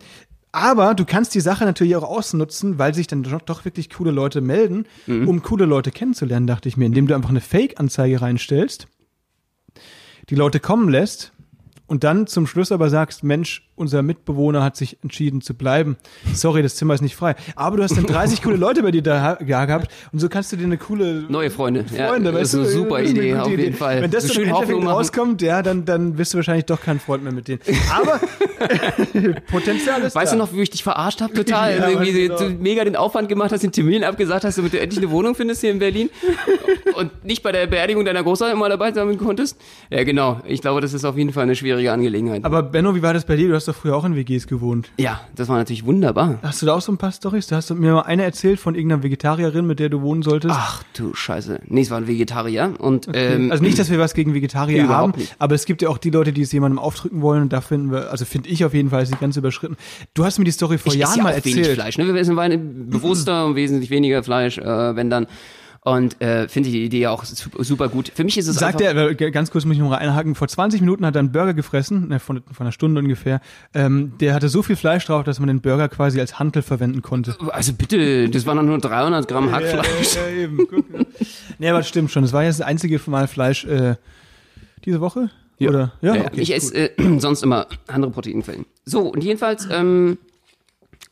[0.52, 4.10] aber du kannst die Sache natürlich auch ausnutzen, weil sich dann doch, doch wirklich coole
[4.10, 5.28] Leute melden, mhm.
[5.28, 8.88] um coole Leute kennenzulernen, dachte ich mir, indem du einfach eine Fake-Anzeige reinstellst,
[10.30, 11.32] die Leute kommen lässt
[11.86, 15.96] und dann zum Schluss aber sagst, Mensch, unser Mitbewohner hat sich entschieden zu bleiben.
[16.34, 17.36] Sorry, das Zimmer ist nicht frei.
[17.54, 20.56] Aber du hast dann 30 coole Leute bei dir da gehabt und so kannst du
[20.56, 21.84] dir eine coole neue Freunde.
[21.84, 24.02] Freunde, ja, das ist eine super Idee, auf jeden Fall.
[24.02, 27.22] Wenn das so dann im rauskommt, ja, dann dann bist du wahrscheinlich doch kein Freund
[27.22, 27.60] mehr mit denen.
[27.92, 28.20] Aber
[29.50, 30.36] Potenzial ist Weißt da.
[30.36, 32.38] du noch, wie ich dich verarscht habe total, ja, irgendwie genau.
[32.38, 35.34] du mega den Aufwand gemacht hast, den Termin abgesagt hast, damit du endlich eine Wohnung
[35.34, 36.10] findest hier in Berlin
[36.94, 39.58] und nicht bei der Beerdigung deiner Großeltern mal dabei sein konntest?
[39.90, 40.40] Ja, genau.
[40.46, 42.44] Ich glaube, das ist auf jeden Fall eine schwierige Angelegenheit.
[42.44, 43.48] Aber Benno, wie war das bei dir?
[43.48, 44.90] Du hast doch früher auch in WGs gewohnt.
[44.98, 46.38] Ja, das war natürlich wunderbar.
[46.42, 47.46] Hast du da auch so ein paar Storys?
[47.46, 50.54] Da hast du mir mal eine erzählt von irgendeiner Vegetarierin, mit der du wohnen solltest.
[50.56, 51.60] Ach du Scheiße.
[51.66, 53.34] Nee, es war ein Vegetarier und okay.
[53.34, 55.34] ähm, also nicht, dass wir was gegen Vegetarier nee, haben, nicht.
[55.38, 57.90] aber es gibt ja auch die Leute, die es jemandem aufdrücken wollen und da finden
[57.90, 59.76] wir, also finde ich auf jeden Fall, ist die ganz überschritten.
[60.14, 61.56] Du hast mir die Story vor ich Jahren mal erzählt.
[61.56, 62.06] Wenig Fleisch, ne?
[62.06, 62.36] Wir essen
[62.90, 65.26] bewusster und wesentlich weniger Fleisch, äh, wenn dann
[65.86, 68.10] und äh, finde die Idee auch super gut.
[68.12, 70.80] Für mich ist es Sagt er, ganz kurz muss ich noch mal einhaken, vor 20
[70.80, 73.40] Minuten hat er einen Burger gefressen, ne, von, von einer Stunde ungefähr.
[73.72, 77.02] Ähm, der hatte so viel Fleisch drauf, dass man den Burger quasi als Hantel verwenden
[77.02, 77.36] konnte.
[77.50, 80.16] Also bitte, das waren dann nur 300 Gramm Hackfleisch.
[80.16, 80.56] Ja, ja, ja, eben.
[80.56, 81.04] Guck, ja.
[81.58, 82.22] nee, aber das stimmt schon.
[82.22, 83.94] Das war jetzt das einzige Mal Fleisch äh,
[84.84, 85.30] diese Woche.
[85.58, 85.68] Ja.
[85.70, 85.92] Oder?
[86.00, 88.66] Ja, okay, ich esse äh, sonst immer andere Proteinquellen.
[88.84, 90.18] So, und jedenfalls ähm,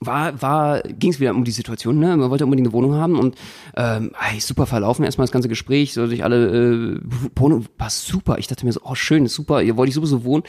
[0.01, 2.17] war, war, ging es wieder um die Situation, ne?
[2.17, 3.37] Man wollte unbedingt eine Wohnung haben und
[3.77, 7.01] ähm, super verlaufen erstmal das ganze Gespräch, so sich alle, äh,
[7.37, 8.39] Wohnung war super.
[8.39, 10.45] Ich dachte mir so, oh schön, super, ihr wollt ich sowieso wohnen.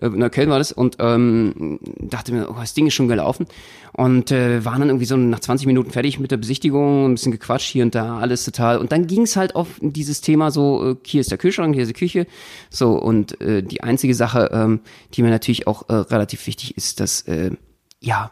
[0.00, 3.46] Äh, in Köln war das und ähm, dachte mir, oh, das Ding ist schon gelaufen.
[3.92, 7.32] Und äh, waren dann irgendwie so nach 20 Minuten fertig mit der Besichtigung, ein bisschen
[7.32, 8.78] gequatscht hier und da, alles total.
[8.78, 11.82] Und dann ging es halt auf dieses Thema so, äh, hier ist der Kühlschrank, hier
[11.82, 12.26] ist die Küche.
[12.70, 14.80] So, und äh, die einzige Sache, ähm,
[15.14, 17.52] die mir natürlich auch äh, relativ wichtig ist, dass, äh,
[18.00, 18.30] ja,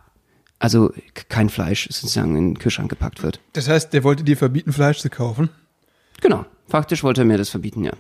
[0.59, 0.93] also
[1.29, 3.41] kein Fleisch sozusagen in den Kühlschrank gepackt wird.
[3.53, 5.51] Das heißt, der wollte dir verbieten, Fleisch zu kaufen?
[6.21, 6.47] Genau.
[6.67, 7.93] Faktisch wollte er mir das verbieten, ja.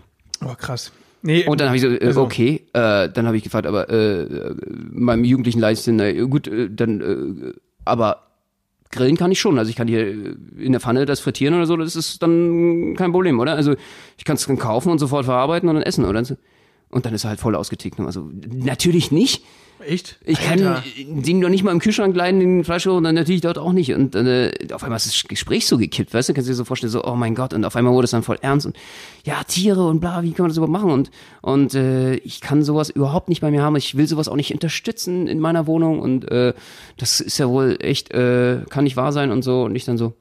[0.44, 0.92] Oh, krass.
[1.22, 2.22] Nee, und dann habe ich so, äh, also.
[2.22, 4.54] okay, äh, dann habe ich gefragt, aber äh,
[4.90, 7.52] meinem jugendlichen Leichtsinn, äh, gut, äh, dann, äh,
[7.84, 8.22] aber
[8.90, 9.58] grillen kann ich schon.
[9.58, 13.12] Also ich kann hier in der Pfanne das frittieren oder so, das ist dann kein
[13.12, 13.54] Problem, oder?
[13.54, 13.74] Also
[14.16, 16.22] ich kann es dann kaufen und sofort verarbeiten und dann essen, oder?
[16.90, 17.98] Und dann ist er halt voll ausgetickt.
[18.00, 19.42] Also natürlich nicht.
[19.86, 20.18] Echt?
[20.24, 20.82] Ich kann Alter.
[20.96, 23.92] den noch nicht mal im Kühlschrank leiden, den Fleischrohr, und dann natürlich dort auch nicht.
[23.92, 26.32] Und äh, auf einmal ist das Gespräch so gekippt, weißt du?
[26.34, 28.22] Kannst du dir so vorstellen, so, oh mein Gott, und auf einmal wurde es dann
[28.22, 28.74] voll ernst und
[29.24, 30.90] ja, Tiere und bla, wie kann man das überhaupt machen?
[30.90, 31.10] Und,
[31.42, 33.76] und äh, ich kann sowas überhaupt nicht bei mir haben.
[33.76, 36.54] Ich will sowas auch nicht unterstützen in meiner Wohnung und äh,
[36.96, 39.64] das ist ja wohl echt, äh, kann nicht wahr sein und so.
[39.64, 40.14] Und ich dann so,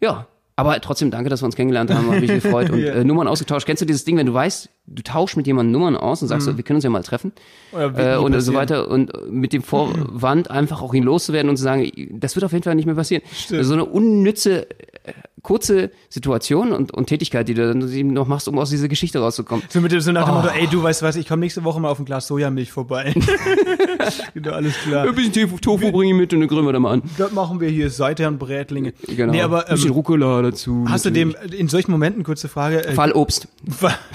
[0.00, 0.26] ja.
[0.58, 2.94] Aber trotzdem danke, dass wir uns kennengelernt haben, habe mich gefreut und Ja.
[2.94, 3.66] äh, Nummern ausgetauscht.
[3.66, 6.46] Kennst du dieses Ding, wenn du weißt, du tauschst mit jemandem Nummern aus und sagst,
[6.46, 7.32] so, wir können uns ja mal treffen
[7.72, 8.54] äh, und so passieren.
[8.54, 12.52] weiter und mit dem Vorwand einfach auch ihn loszuwerden und zu sagen, das wird auf
[12.52, 13.22] jeden Fall nicht mehr passieren.
[13.48, 15.12] So eine unnütze, äh,
[15.42, 19.20] kurze Situation und, und Tätigkeit, die du dann eben noch machst, um aus dieser Geschichte
[19.20, 19.64] rauszukommen.
[19.68, 20.38] So mit dem so nach dem Oh.
[20.38, 23.14] Motto, ey, du weißt was, ich komme nächste Woche mal auf ein Glas Sojamilch vorbei.
[24.34, 25.06] genau, alles klar.
[25.06, 27.02] Ein bisschen Tofu bringe ich mit und dann grillen wir da mal an.
[27.18, 28.92] Das machen wir hier, Seitern, Brätlinge.
[29.06, 29.32] Genau.
[29.32, 30.86] Nee, aber ein bisschen ähm, Rucola dazu.
[30.88, 33.48] hast du dem in solchen Momenten, kurze Frage, äh, Fallobst.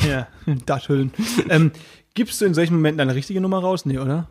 [0.07, 0.27] ja,
[0.65, 1.11] Datteln.
[1.49, 1.71] ähm,
[2.13, 3.85] gibst du in solchen Momenten eine richtige Nummer raus?
[3.85, 4.27] Nee, oder?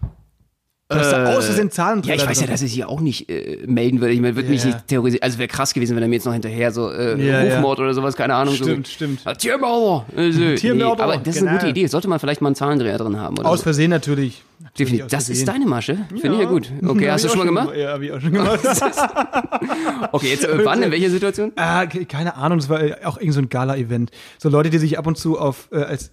[0.90, 3.00] Du hast da aus Versehen Zahlen Äh, Ja, ich weiß ja, dass ich sie auch
[3.00, 4.12] nicht äh, melden würde.
[4.12, 4.70] Ich meine, würde mich Ja.
[4.70, 5.22] nicht terrorisieren.
[5.22, 7.42] Also wäre krass gewesen, wenn er mir jetzt noch hinterher so äh, Ja.
[7.56, 8.54] Rufmord oder sowas, keine Ahnung.
[8.54, 9.20] Stimmt, so, stimmt.
[9.24, 10.04] Ah, Tiermörder.
[10.16, 11.60] Also, Tiermörder, Nee, aber das ist eine genau.
[11.60, 11.86] gute Idee.
[11.86, 13.38] Sollte man vielleicht mal einen Zahlendreher drin haben.
[13.38, 13.62] Oder Aus.
[13.62, 14.42] Versehen natürlich.
[14.58, 15.06] Natürlich Definitiv.
[15.10, 15.96] Das ist deine Masche.
[16.20, 16.70] Finde ich ja gut.
[16.86, 17.70] Okay, hast du schon mal gemacht?
[17.76, 18.60] Ja, hab ich auch schon gemacht.
[20.12, 21.52] Okay, jetzt äh, wann, in welcher Situation?
[21.56, 24.10] ah, ke- keine Ahnung, das war äh, auch irgend so ein Gala-Event.
[24.38, 26.10] So Leute, die sich ab und zu auf, äh, als,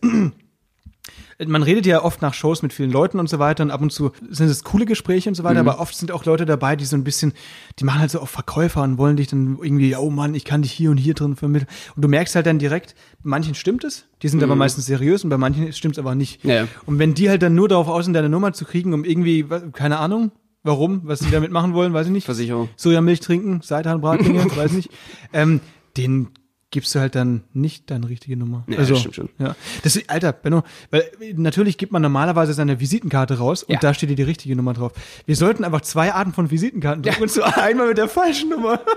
[1.45, 3.91] man redet ja oft nach Shows mit vielen Leuten und so weiter und ab und
[3.91, 6.85] zu sind es coole Gespräche und so weiter, aber oft sind auch Leute dabei, die
[6.85, 7.33] so ein bisschen,
[7.79, 10.61] die machen halt so auf Verkäufer und wollen dich dann irgendwie, oh Mann, ich kann
[10.61, 11.69] dich hier und hier drin vermitteln.
[11.95, 15.23] Und du merkst halt dann direkt, bei manchen stimmt es, die sind aber meistens seriös
[15.23, 16.43] und bei manchen stimmt es aber nicht.
[16.43, 16.67] Ja.
[16.85, 19.45] Und wenn die halt dann nur darauf aus sind, deine Nummer zu kriegen, um irgendwie,
[19.73, 20.31] keine Ahnung,
[20.63, 22.25] warum, was sie damit machen wollen, weiß ich nicht.
[22.25, 22.69] Versicherung.
[22.75, 24.89] Sojamilch trinken, Seitanbratlinge, weiß nicht.
[25.33, 25.61] Ähm,
[25.97, 26.29] den
[26.69, 28.65] gibst du halt dann nicht deine richtige Nummer.
[28.67, 29.29] Ja, also, das stimmt schon.
[29.39, 29.55] Ja.
[29.83, 33.79] Das ist, Alter, Benno, weil äh, natürlich gibt man normalerweise seine Visitenkarte raus und Ja.
[33.79, 34.91] da steht dir die richtige Nummer drauf.
[35.25, 38.81] Wir sollten einfach zwei Arten von Visitenkarten drucken und so einmal mit der falschen Nummer.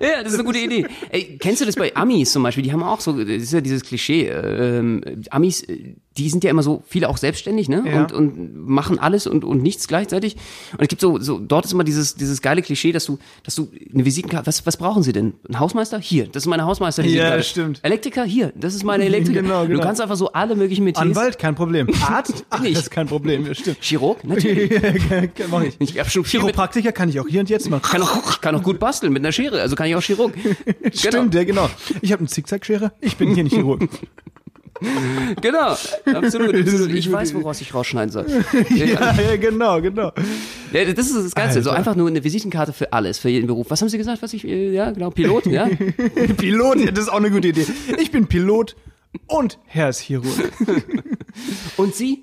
[0.00, 0.86] Ja, das ist eine gute Idee.
[1.10, 2.64] Ey, kennst du das bei Amis zum Beispiel?
[2.64, 4.28] Die haben auch so, das ist ja dieses Klischee.
[4.28, 7.84] Ähm, Amis, äh, die sind ja immer so, viele auch selbstständig, ne?
[7.86, 8.00] Ja.
[8.02, 10.36] Und, und machen alles und, und nichts gleichzeitig.
[10.72, 13.54] Und es gibt so, so, dort ist immer dieses, dieses geile Klischee, dass du, dass
[13.54, 15.34] du eine Visitenkarte, was, was brauchen sie denn?
[15.48, 15.98] Ein Hausmeister?
[15.98, 17.04] Hier, das ist meine Hausmeister.
[17.04, 17.80] Ja, das stimmt.
[17.82, 18.24] Elektriker?
[18.24, 19.42] Hier, das ist meine Elektriker.
[19.42, 19.78] Genau, genau.
[19.78, 21.02] Du kannst einfach so alle möglichen Metiers.
[21.02, 21.88] Anwalt, kein Problem.
[22.06, 22.44] Arzt?
[22.50, 22.76] Ach, nicht.
[22.76, 23.78] das ist kein Problem, ja, stimmt.
[23.80, 24.22] Chirurg?
[24.24, 24.70] Natürlich.
[25.50, 25.76] Mach ich.
[25.78, 27.82] Ich hab schon Chiropraktiker kann ich auch hier und jetzt machen.
[27.82, 30.34] kann auch, kann auch gut basteln mit einer Schere, also kann ich auch Chirurg.
[30.92, 31.70] Stimmt, ja, genau.
[32.02, 33.88] Ich habe eine Zickzackschere, ich bin hier nicht Chirurg.
[35.40, 35.76] Genau,
[36.14, 36.54] absolut.
[36.94, 38.26] Ich weiß, woraus ich rausschneiden soll.
[38.70, 40.12] ja, ja, genau, genau.
[40.72, 41.62] Ja, das ist das Geilste.
[41.62, 43.66] So einfach nur eine Visitenkarte für alles, für jeden Beruf.
[43.70, 44.22] Was haben Sie gesagt?
[44.22, 45.68] Was ich, äh, ja, genau, Pilot, ja?
[46.36, 47.66] Pilot, das ist auch eine gute Idee.
[47.98, 48.76] Ich bin Pilot
[49.26, 50.52] und Herzchirurg.
[51.76, 52.22] Und Sie?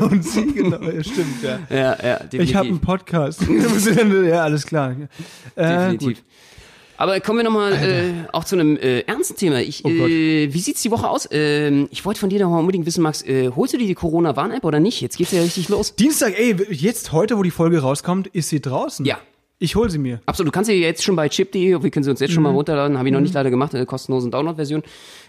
[0.00, 1.58] Und Sie, genau, ja, stimmt, ja.
[1.70, 2.40] Ja, ja, definitiv.
[2.40, 3.42] Ich habe einen Podcast.
[3.46, 4.96] ja, alles klar.
[5.54, 6.08] Äh, definitiv.
[6.08, 6.24] gut.
[6.98, 9.60] Aber kommen wir nochmal äh, auch zu einem äh, ernsten Thema.
[9.60, 11.28] Ich, Oh äh, wie sieht's die Woche aus?
[11.30, 13.94] Ähm, ich wollte von dir noch mal unbedingt wissen, Max, äh, holst du dir die
[13.94, 15.00] Corona-Warn-App oder nicht?
[15.00, 15.94] Jetzt geht's ja richtig los.
[15.94, 19.04] Dienstag, ey, jetzt heute, wo die Folge rauskommt, ist sie draußen.
[19.06, 19.18] Ja.
[19.58, 20.20] Ich hol sie mir.
[20.26, 22.50] Absolut, du kannst sie jetzt schon bei chip.de, wir können sie uns jetzt schon Mhm.
[22.50, 24.82] mal runterladen, habe ich noch nicht leider gemacht, eine kostenlosen Download-Version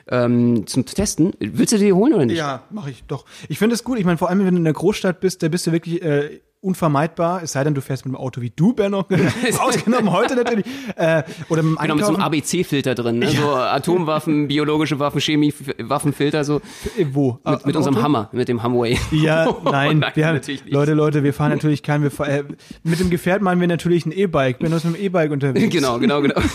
[0.10, 1.32] ähm, zum Testen.
[1.40, 2.38] Willst du die holen oder nicht?
[2.38, 3.24] Ja, mache ich doch.
[3.48, 3.98] Ich finde es gut.
[4.00, 6.42] Ich meine, vor allem, wenn du in der Großstadt bist, da bist du wirklich äh,
[6.68, 7.42] unvermeidbar.
[7.44, 9.06] Es sei denn, du fährst mit dem Auto wie du, Benno.
[9.60, 10.66] Ausgenommen heute natürlich.
[10.96, 12.22] Äh, oder mit Genau, mit so einem.
[12.24, 13.30] ABC-Filter drin, ne?
[13.30, 16.58] so Atomwaffen, biologische Waffen, Chemie, Waffenfilter, so
[16.98, 17.40] Äh, Wo?
[17.46, 18.04] mit, mit unserem Auto?
[18.04, 18.98] Hammer, mit dem Hamway.
[19.12, 20.74] Ja, nein, Nein, wir haben, natürlich nicht.
[20.74, 22.44] Leute, Leute, wir fahren natürlich kein, wir fahren, äh,
[22.84, 24.60] mit dem Gefährt meinen wir natürlich ein E-Bike.
[24.60, 25.74] Benno ist mit dem E-Bike unterwegs.
[25.74, 26.36] genau, genau, genau.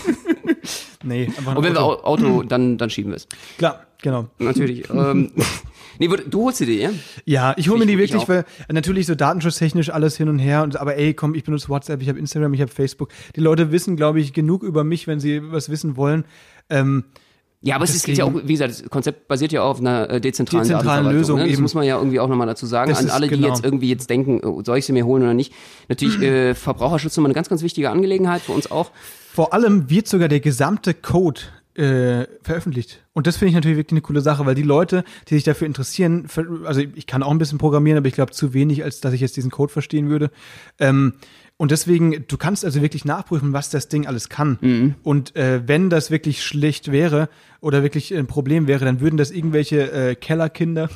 [1.05, 2.01] Nee, einfach ein Und wenn wir Auto.
[2.03, 3.27] Au- Auto, dann, dann schieben wir es.
[3.57, 4.27] Klar, genau.
[4.39, 4.89] Natürlich.
[4.89, 5.31] ähm,
[5.99, 6.89] nee, du holst sie dir, ja?
[7.25, 8.29] Ja, ich hole mir die Ich- ich wirklich, auch.
[8.29, 10.63] weil äh, natürlich so datenschutztechnisch alles hin und her.
[10.63, 13.09] Und, aber ey, komm, ich benutze WhatsApp, ich habe Instagram, ich habe Facebook.
[13.35, 16.25] Die Leute wissen, glaube ich, genug über mich, wenn sie was wissen wollen.
[16.69, 17.03] Ähm,
[17.65, 19.79] Ja, aber es ist, ist ja auch, Deswegen- wie gesagt, das Konzept basiert ja auf
[19.79, 21.43] einer äh, dezentralen, Dezentralen Datenverwaltung, Lösung Ne?
[21.45, 21.61] Das eben.
[21.61, 23.47] muss man ja irgendwie auch nochmal dazu sagen, Das an ist alle, die genau.
[23.47, 25.53] jetzt irgendwie jetzt denken, oh, soll ich sie mir holen oder nicht.
[25.87, 28.91] Natürlich, äh, Verbraucherschutz nochmal eine ganz, ganz wichtige Angelegenheit für uns auch.
[29.33, 31.39] vor allem wird sogar der gesamte Code
[31.75, 33.03] äh, veröffentlicht.
[33.13, 35.67] Und das finde ich natürlich wirklich eine coole Sache, weil die Leute, die sich dafür
[35.67, 36.27] interessieren,
[36.65, 39.21] also ich kann auch ein bisschen programmieren, aber ich glaube zu wenig, als dass ich
[39.21, 40.31] jetzt diesen Code verstehen würde.
[40.79, 41.13] Ähm,
[41.55, 44.57] und deswegen, du kannst also wirklich nachprüfen, was das Ding alles kann.
[44.59, 44.95] Mhm.
[45.03, 47.29] Und äh, wenn das wirklich schlecht wäre
[47.61, 50.89] oder wirklich ein Problem wäre, dann würden das irgendwelche äh, Kellerkinder,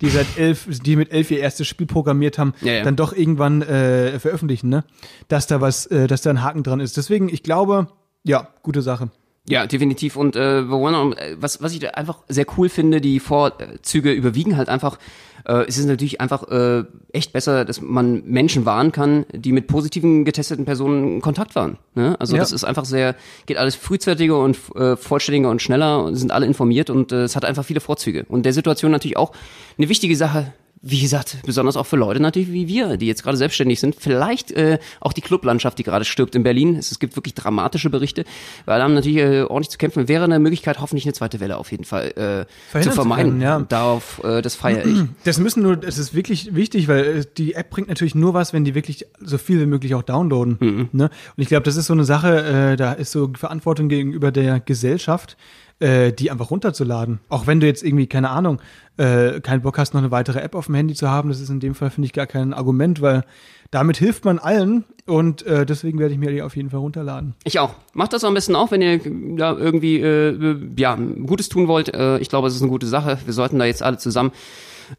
[0.00, 2.82] die seit elf, die mit elf ihr erstes Spiel programmiert haben, Ja, ja.
[2.82, 4.84] dann doch irgendwann äh, veröffentlichen, ne?
[5.28, 6.96] Dass da was, äh, dass da ein Haken dran ist.
[6.96, 7.86] Deswegen, ich glaube,
[8.24, 9.10] ja, gute Sache.
[9.48, 10.16] Ja, definitiv.
[10.16, 14.68] Und äh, äh, was, was ich da einfach sehr cool finde, die Vorzüge überwiegen halt
[14.68, 14.98] einfach
[15.44, 19.66] äh, es ist natürlich einfach äh, echt besser, dass man Menschen warnen kann, die mit
[19.66, 21.78] positiven getesteten Personen in Kontakt waren.
[21.94, 22.16] Ne?
[22.20, 22.40] Also Ja.
[22.40, 23.16] das ist einfach sehr,
[23.46, 27.36] geht alles frühzeitiger und äh, vollständiger und schneller und sind alle informiert und äh, es
[27.36, 28.24] hat einfach viele Vorzüge.
[28.28, 29.32] Und der Situation natürlich auch
[29.78, 30.52] eine wichtige Sache,
[30.84, 33.94] wie gesagt, besonders auch für Leute natürlich wie wir, die jetzt gerade selbstständig sind.
[33.98, 36.74] Vielleicht äh, auch die Clublandschaft, die gerade stirbt in Berlin.
[36.74, 38.24] Es, es gibt wirklich dramatische Berichte,
[38.64, 40.08] weil da haben natürlich äh, ordentlich zu kämpfen.
[40.08, 43.32] Wäre eine Möglichkeit, hoffentlich eine zweite Welle auf jeden Fall äh, zu vermeiden.
[43.32, 43.60] können, ja.
[43.60, 45.02] Darauf, äh, das feiere ich.
[45.24, 48.52] Das müssen nur, es ist wirklich wichtig, weil äh, die App bringt natürlich nur was,
[48.52, 50.56] wenn die wirklich so viel wie möglich auch downloaden.
[50.58, 50.88] Mhm.
[50.92, 51.04] Ne?
[51.04, 54.58] Und ich glaube, das ist so eine Sache, äh, da ist so Verantwortung gegenüber der
[54.58, 55.36] Gesellschaft,
[55.82, 57.18] äh, die einfach runterzuladen.
[57.28, 58.60] Auch wenn du jetzt irgendwie, keine Ahnung,
[58.96, 61.50] äh, keinen Bock hast, noch eine weitere App auf dem Handy zu haben, das ist
[61.50, 63.24] in dem Fall, finde ich, gar kein Argument, weil
[63.70, 67.34] damit hilft man allen und äh, deswegen werde ich mir die auf jeden Fall runterladen.
[67.44, 67.74] Ich auch.
[67.94, 69.00] Macht das am besten auch, wenn ihr
[69.36, 71.92] da irgendwie äh, ja, Gutes tun wollt.
[71.92, 73.18] Äh, ich glaube, es ist eine gute Sache.
[73.24, 74.32] Wir sollten da jetzt alle zusammen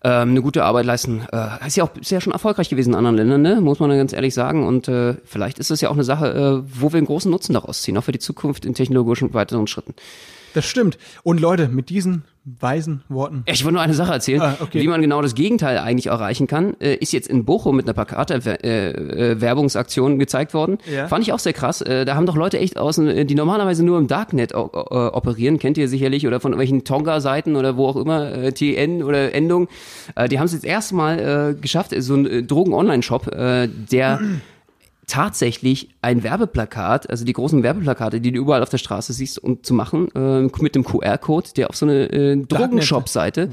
[0.03, 1.21] ähm, eine gute Arbeit leisten.
[1.31, 3.61] Äh, ist ja auch ist ja schon erfolgreich gewesen in anderen Ländern, ne?
[3.61, 4.65] muss man ganz ehrlich sagen.
[4.65, 7.53] Und äh, vielleicht ist das ja auch eine Sache, äh, wo wir einen großen Nutzen
[7.53, 9.93] daraus ziehen, auch für die Zukunft in technologischen weiteren Schritten.
[10.53, 10.97] Das stimmt.
[11.23, 13.43] Und Leute, mit diesen weisen Worten.
[13.45, 14.81] Ich wollte nur eine Sache erzählen, Ah, okay.
[14.81, 16.75] wie man genau das Gegenteil eigentlich erreichen kann.
[16.81, 20.77] Äh, ist jetzt in Bochum mit einer Plakate-Werbungsaktion gezeigt worden.
[20.93, 21.07] Ja.
[21.07, 21.81] Fand ich auch sehr krass.
[21.81, 25.77] Äh, da haben doch Leute echt außen, äh, die normalerweise nur im Darknet operieren, kennt
[25.77, 29.67] ihr sicherlich, oder von irgendwelchen Tonga-Seiten oder wo auch immer, äh, TN oder Endung.
[30.15, 34.19] Äh, die haben es jetzt erstmal äh, geschafft, so ein äh, Drogen-Online-Shop, äh, der
[35.07, 39.65] tatsächlich ein Werbeplakat, also die großen Werbeplakate, die du überall auf der Straße siehst, und
[39.65, 43.49] zu machen, äh, mit dem QR-Code, der auf so eine äh, Drogenshop-Seite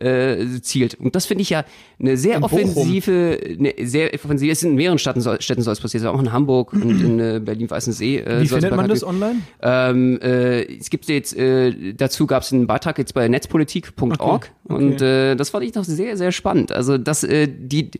[0.00, 0.94] äh, zielt.
[0.94, 1.64] Und das finde ich ja
[1.98, 5.72] eine sehr In offensive, eine sehr offensive, es sind in mehreren Städten soll, Städten soll
[5.72, 8.18] es passieren, auch in Hamburg und in äh, Berlin-Weißensee.
[8.18, 9.40] Äh, Wie findet man das online?
[9.62, 14.50] ähm, äh, es gibt jetzt, äh, dazu gab es einen Beitrag jetzt bei netzpolitik.org Okay,
[14.64, 14.84] okay.
[14.84, 16.72] und äh, das fand ich noch sehr, sehr spannend.
[16.72, 17.90] Also, dass äh, die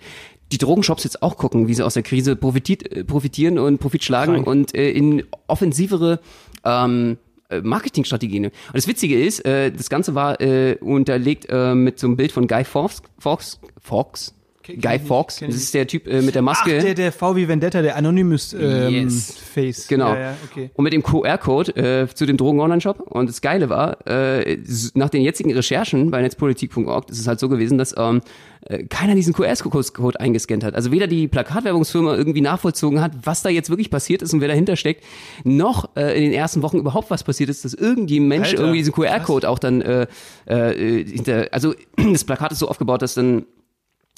[0.53, 4.05] die Drogenshops jetzt auch gucken, wie sie aus der Krise profitiert, äh, profitieren und Profit
[4.05, 4.47] schlagen Krank.
[4.47, 6.21] und äh, in offensivere
[6.65, 7.19] ähm,
[7.49, 8.47] äh, Marketingstrategien.
[8.47, 12.33] Und das Witzige ist, äh, das Ganze war äh, unterlegt äh, mit so einem Bild
[12.33, 14.36] von Guy Fawkes, Fawkes, Fawkes
[14.67, 16.79] Guy Fawkes, das ist der Typ äh, mit der Ach, Maske.
[16.79, 19.35] der, der VW Vendetta, der Anonymous ähm, Yes.
[19.55, 19.89] Face.
[19.89, 20.15] Genau.
[20.15, 20.71] Ja, ja, okay.
[20.75, 23.01] Und mit dem QR-Code äh, zu dem Drogen-Online-Shop.
[23.01, 24.59] Und das Geile war, äh,
[24.95, 28.21] nach den jetzigen Recherchen bei netzpolitik.org ist es halt so gewesen, dass ähm,
[28.69, 30.75] äh, keiner diesen QR-Code eingescannt hat.
[30.75, 34.49] Also weder die Plakatwerbungsfirma irgendwie nachvollzogen hat, was da jetzt wirklich passiert ist und wer
[34.49, 35.05] dahinter steckt,
[35.45, 38.61] noch äh, in den ersten Wochen überhaupt was passiert ist, dass irgendwie ein Mensch Alter,
[38.61, 40.07] irgendwie diesen QR-Code auch dann äh,
[40.47, 43.47] äh, hinter, also das Plakat ist so aufgebaut, dass dann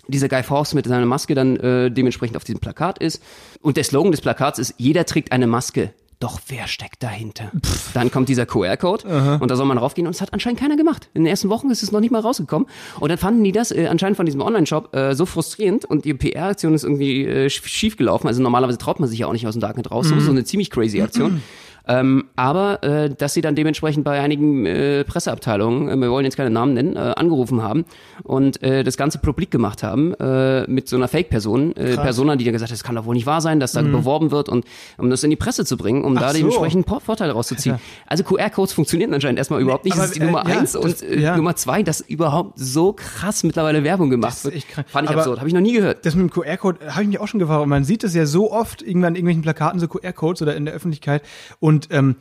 [0.08, 3.22] dieser Guy Fawkes mit seiner Maske dann äh, dementsprechend auf diesem Plakat ist.
[3.60, 5.92] Und der Slogan des Plakats ist, jeder trägt eine Maske.
[6.20, 7.52] Doch wer steckt dahinter?
[7.94, 11.08] Dann kommt dieser QR-Code und da soll man raufgehen und das hat anscheinend keiner gemacht.
[11.14, 12.66] In den ersten Wochen ist es noch nicht mal rausgekommen.
[12.98, 16.14] Und dann fanden die das äh, anscheinend von diesem Online-Shop äh, so frustrierend und die
[16.14, 18.26] PR-Aktion ist irgendwie äh, schief gelaufen.
[18.26, 20.08] Also normalerweise traut man sich ja auch nicht aus dem Darknet raus.
[20.08, 21.40] So, so eine ziemlich crazy Aktion.
[21.88, 26.36] Ähm, aber äh, dass sie dann dementsprechend bei einigen äh, Presseabteilungen, äh, wir wollen jetzt
[26.36, 27.84] keine Namen nennen, äh, angerufen haben
[28.24, 32.44] und äh, das Ganze publik gemacht haben äh, mit so einer Fake-Person, äh, Persona, die
[32.44, 34.64] dann gesagt hat, das kann doch wohl nicht wahr sein, dass da beworben wird und
[34.98, 36.36] um das in die Presse zu bringen, um da so.
[36.36, 37.78] dementsprechend Por- Vorteile rauszuziehen.
[38.06, 39.94] Also QR-Codes funktionieren anscheinend erstmal überhaupt nicht.
[39.94, 41.36] aber, das ist die äh, Nummer ja, eins das- und äh, ja.
[41.36, 44.62] Nummer zwei, dass überhaupt so krass mittlerweile Werbung gemacht Das wird.
[44.88, 46.04] Fand ich Aber- absurd, habe ich noch nie gehört.
[46.04, 47.62] Das mit dem QR-Code habe ich mich auch schon gefragt.
[47.62, 50.66] Und man sieht das ja so oft irgendwann in irgendwelchen Plakaten, so QR-Codes oder in
[50.66, 51.22] der Öffentlichkeit.
[51.60, 52.16] Und ähm,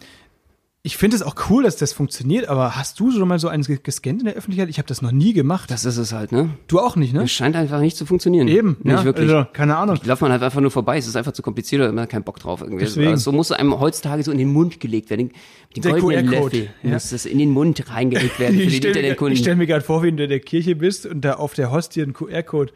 [0.84, 3.68] ich finde es auch cool, dass das funktioniert, aber hast du schon mal so eins
[3.68, 4.70] ge- gescannt in der Öffentlichkeit?
[4.70, 5.70] Ich habe das noch nie gemacht.
[5.70, 6.52] Das ist es halt, ne?
[6.68, 7.24] Du auch nicht, ne?
[7.24, 8.48] Es scheint einfach nicht zu funktionieren.
[8.48, 9.30] Eben, Nicht ja, wirklich.
[9.30, 10.00] Also, keine Ahnung.
[10.06, 10.98] läuft man halt einfach nur vorbei.
[10.98, 12.62] Es ist einfach zu kompliziert oder man hat keinen Bock drauf.
[12.62, 12.86] Irgendwie.
[12.86, 13.10] Deswegen.
[13.12, 15.32] Also, so muss es einem heutzutage so in den Mund gelegt werden.
[15.76, 16.90] Den Der goldenen QR-Code, Löffel ja.
[16.92, 19.34] muss das in den Mund reingelegt werden für Ich den stelle mir, Internetkunden.
[19.34, 21.70] ich stell mir gerade vor, wie du in der Kirche bist und da auf der
[21.70, 22.72] Hostie ein QR-Code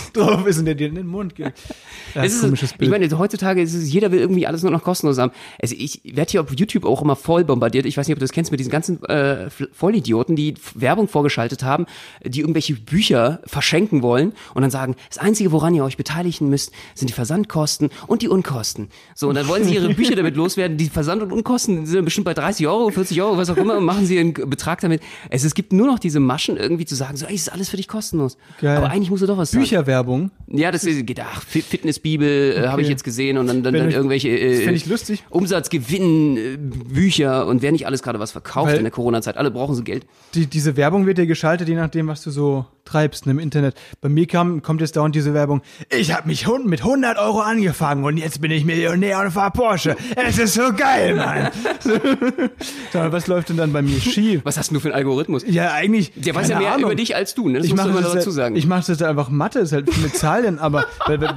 [0.12, 1.52] drauf ist und der dir in den Mund geht.
[2.14, 2.92] Ja, es ist, komisches ich Bild.
[2.92, 5.32] meine, heutzutage ist es, jeder will irgendwie alles nur noch kostenlos haben.
[5.60, 7.86] Also ich werde hier auf YouTube auch immer voll bombardiert.
[7.86, 11.64] Ich weiß nicht, ob du das kennst mit diesen ganzen äh, Vollidioten, die Werbung vorgeschaltet
[11.64, 11.86] haben,
[12.24, 16.70] die irgendwelche Bücher verschenken wollen und dann sagen, das Einzige, woran ihr euch beteiligen müsst,
[16.94, 18.90] sind die Versandkosten und die Unkosten.
[19.16, 20.76] So, und dann wollen sie ihre Bücher damit loswerden.
[20.76, 23.84] Die Versand- und Unkosten sind bestimmt bei 30 Euro, 40 Euro, was auch immer, und
[23.84, 25.02] machen sie einen Betrag damit.
[25.30, 27.68] Es, es gibt nur noch diese Maschen, irgendwie zu sagen, so, ey, es ist alles
[27.68, 28.36] für dich kostenlos.
[28.60, 28.76] Geil.
[28.76, 29.62] Aber eigentlich musst du doch was zahlen.
[29.78, 30.30] Bücherwerbung.
[30.46, 33.74] Ja, das ist, geht, ach, Fit- Fitnessbibel äh, habe ich jetzt gesehen und dann, dann,
[33.74, 35.24] dann ich- irgendwelche äh, fände ich lustig.
[35.30, 39.36] Umsatzgewinn, äh, Bücher und wer nicht alles gerade was verkauft Weil- in der Corona-Zeit.
[39.36, 40.06] Alle brauchen sie Geld.
[40.34, 43.74] Die, diese Werbung wird dir geschaltet, je nachdem, was du so treibst ne, im Internet.
[44.02, 45.62] Bei mir kam, kommt jetzt dauernd diese Werbung.
[45.90, 49.96] Ich habe mich mit 100 Euro angefangen und jetzt bin ich Millionär und fahr Porsche.
[50.16, 51.48] Es ist so geil, Mann.
[51.80, 51.90] so,
[52.92, 54.42] was läuft denn dann bei mir schief?
[54.44, 55.44] Was hast du für einen Algorithmus?
[55.48, 56.12] Ja, eigentlich.
[56.14, 56.90] Der weiß ja mehr Ahnung.
[56.90, 57.58] über dich als du, ne?
[57.58, 58.54] Das Ich musst mache du immer das, dazu sagen.
[58.56, 61.34] ich mache das einfach Mathe, ist halt mit Zahlen, aber bei, bei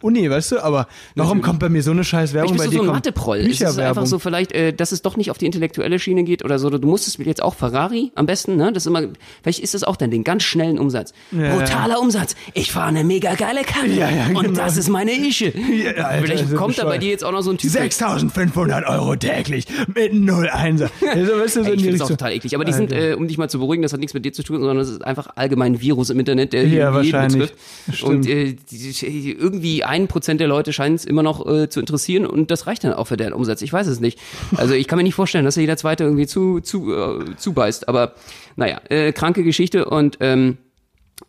[0.00, 2.78] Uni, weißt du, aber warum kommt bei mir so eine scheiß Werbung bei dir?
[2.78, 3.38] so ein Matheproll.
[3.38, 6.44] Es ist einfach so vielleicht, äh, dass es doch nicht auf die intellektuelle Schiene geht
[6.44, 6.70] oder so.
[6.70, 8.72] Du musstest jetzt auch Ferrari am besten, ne?
[8.72, 9.02] Das ist immer,
[9.42, 11.12] vielleicht ist das auch dann den ganz schnellen Umsatz.
[11.32, 11.54] Ja.
[11.54, 12.36] Brutaler Umsatz.
[12.54, 13.88] Ich fahre eine mega geile Karre.
[13.88, 14.60] Ja, ja, und genau.
[14.60, 15.52] das ist meine Ische.
[15.96, 17.70] Alter, vielleicht kommt da bei dir jetzt auch noch so ein Typ.
[17.70, 20.90] 6500 Euro täglich mit 0 Einser.
[21.16, 22.54] Also, weißt du, so Ey, ich finde auch total eklig.
[22.54, 24.42] Aber die sind, äh, um dich mal zu beruhigen, das hat nichts mit dir zu
[24.42, 27.54] tun, sondern das ist einfach allgemein ein Virus im Internet, der Ja, jeden betrifft.
[27.92, 28.10] Stimmt.
[28.10, 32.26] Und äh, die, irgendwie ein Prozent der Leute scheint es immer noch äh, zu interessieren
[32.26, 33.62] und das reicht dann auch für deren Umsatz.
[33.62, 34.18] Ich weiß es nicht.
[34.56, 37.88] Also ich kann mir nicht vorstellen, dass jeder Zweite irgendwie zu, zu, äh, zubeißt.
[37.88, 38.14] Aber
[38.56, 40.58] naja, äh, kranke Geschichte und ähm,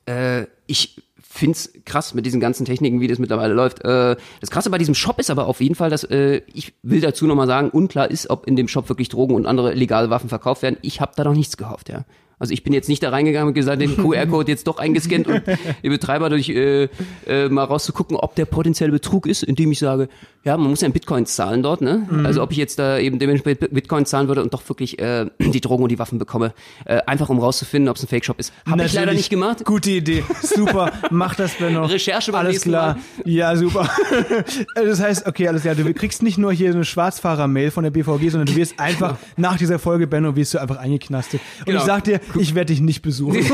[0.05, 1.01] äh, ich
[1.37, 3.83] find's krass mit diesen ganzen Techniken, wie das mittlerweile läuft.
[3.85, 6.99] Äh, das Krasse bei diesem Shop ist aber auf jeden Fall, dass äh, ich will
[6.99, 10.29] dazu nochmal sagen, unklar ist, ob in dem Shop wirklich Drogen und andere legale Waffen
[10.29, 10.77] verkauft werden.
[10.81, 12.05] Ich habe da noch nichts gekauft, ja.
[12.39, 15.41] Also ich bin jetzt nicht da reingegangen und gesagt, den QR-Code jetzt doch eingescannt und
[15.83, 16.87] den Betreiber durch äh,
[17.25, 20.07] äh, mal rauszugucken, ob der potenziell Betrug ist, indem ich sage,
[20.43, 22.07] ja, man muss ja in Bitcoins zahlen dort, ne?
[22.23, 25.59] Also ob ich jetzt da eben dementsprechend Bitcoins zahlen würde und doch wirklich äh, die
[25.59, 26.53] Drogen und die Waffen bekomme,
[26.85, 28.53] äh, einfach um rauszufinden, ob es ein Fake-Shop ist.
[28.69, 29.65] Habe ich leider nicht gemacht.
[29.65, 30.23] Gute Idee.
[30.41, 30.93] Super.
[31.09, 31.85] Mach das, Benno.
[31.85, 32.97] Recherche beim Alles klar.
[33.25, 33.89] Ja, super.
[34.75, 35.75] das heißt, okay, alles klar.
[35.75, 39.17] Du kriegst nicht nur hier so eine Schwarzfahrer-Mail von der BVG, sondern du wirst einfach
[39.35, 41.41] nach dieser Folge, Benno, wirst du einfach eingeknastet.
[41.59, 41.79] Und Genau.
[41.79, 43.37] ich sag dir, ich werde dich nicht besuchen.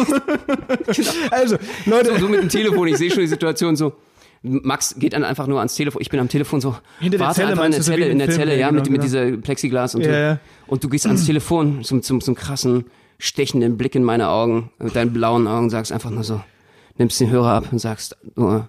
[1.31, 2.13] Also, Leute.
[2.13, 3.93] so, so mit dem Telefon, ich sehe schon die Situation so.
[4.41, 6.01] Max geht dann einfach nur ans Telefon.
[6.01, 6.75] Ich bin am Telefon so.
[6.99, 8.91] Hinter der warte Zelle einfach in der Zelle, in der Film, Zelle, ja, genau, mit,
[8.91, 9.03] mit genau.
[9.03, 10.39] dieser Plexiglas und ja.
[10.67, 12.85] Und du gehst ans Telefon zum, zum, zum krassen,
[13.17, 16.41] stechenden Blick in meine Augen, mit deinen blauen Augen, sagst einfach nur so,
[16.97, 18.67] nimmst den Hörer ab und sagst nur,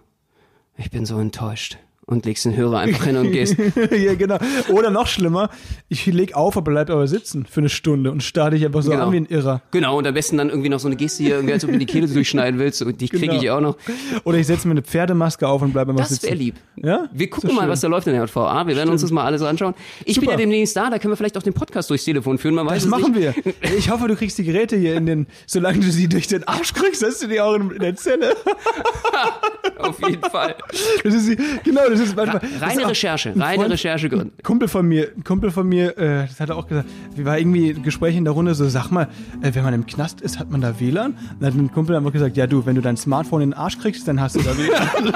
[0.77, 1.79] ich bin so enttäuscht.
[2.07, 3.57] Und legst den Hörer einfach hin und gehst.
[3.91, 4.37] ja, genau.
[4.69, 5.49] Oder noch schlimmer,
[5.89, 8.91] ich leg auf, aber bleib aber sitzen für eine Stunde und starr dich einfach so
[8.91, 9.07] Genau.
[9.07, 9.63] an wie ein Irrer.
[9.71, 11.79] Genau, und am besten dann irgendwie noch so eine Geste hier, irgendwie, als ob du
[11.79, 12.83] die Kehle durchschneiden willst.
[12.83, 13.41] Und die kriege Genau.
[13.43, 13.77] ich auch noch.
[14.25, 16.27] Oder ich setze mir eine Pferdemaske auf und bleib einfach Das sitzen.
[16.27, 16.57] wäre lieb.
[16.77, 17.09] Ja?
[17.13, 18.67] Wir gucken mal, was da läuft in der JVA.
[18.67, 19.73] Wir werden uns das mal alles anschauen.
[20.01, 20.33] Ich bin Super.
[20.33, 22.55] ja demnächst da, da können wir vielleicht auch den Podcast durchs Telefon führen.
[22.55, 23.35] Man weiß Das machen nicht.
[23.45, 23.55] wir.
[23.79, 26.75] Ich hoffe, du kriegst die Geräte hier in den, solange du sie durch den Arsch
[26.75, 28.35] kriegst, hast du die auch in, der Zelle.
[29.79, 30.55] Auf jeden Fall.
[31.03, 32.41] Das ist, genau, das ist manchmal.
[32.41, 34.27] das ist Reine Recherche, ein reine Freund- Recherche.
[34.43, 37.39] Kumpel von mir, ein Kumpel von mir, äh, das hat er auch gesagt, wir war
[37.39, 39.09] irgendwie ein Gespräch in der Runde, so sag mal,
[39.43, 41.13] äh, wenn man im Knast ist, hat man da WLAN?
[41.13, 43.59] Und dann hat ein Kumpel einfach gesagt, ja du, wenn du dein Smartphone in den
[43.59, 45.15] Arsch kriegst, dann hast du da WLAN.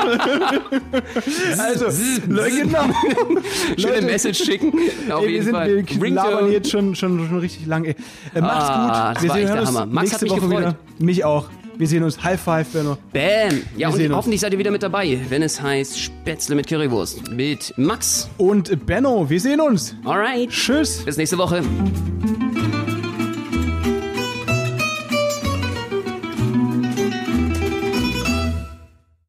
[1.59, 1.87] also,
[2.29, 2.85] Leute, genau.
[3.77, 4.73] Schöne Message schicken.
[5.11, 5.85] Auf Ey, wir, jeden sind, Fall.
[5.87, 7.85] wir labern jetzt schon, schon, schon richtig lang.
[7.85, 7.95] Ey.
[8.35, 9.23] Äh, macht's Ah, gut.
[9.23, 9.73] Wir sehen hören uns.
[9.93, 10.59] Max nächste Woche gefreut.
[10.61, 10.75] wieder.
[10.99, 11.47] Mich auch.
[11.79, 12.23] Wir sehen uns.
[12.23, 12.99] High five, Benno.
[13.13, 13.63] Bam.
[13.77, 14.17] Ja, sehen und uns.
[14.17, 17.31] hoffentlich seid ihr wieder mit dabei, wenn es heißt Spätzle mit Currywurst.
[17.31, 18.29] Mit Max.
[18.37, 19.95] Und Benno, wir sehen uns.
[20.05, 20.51] Alright.
[20.51, 21.05] Tschüss.
[21.05, 21.63] Bis nächste Woche.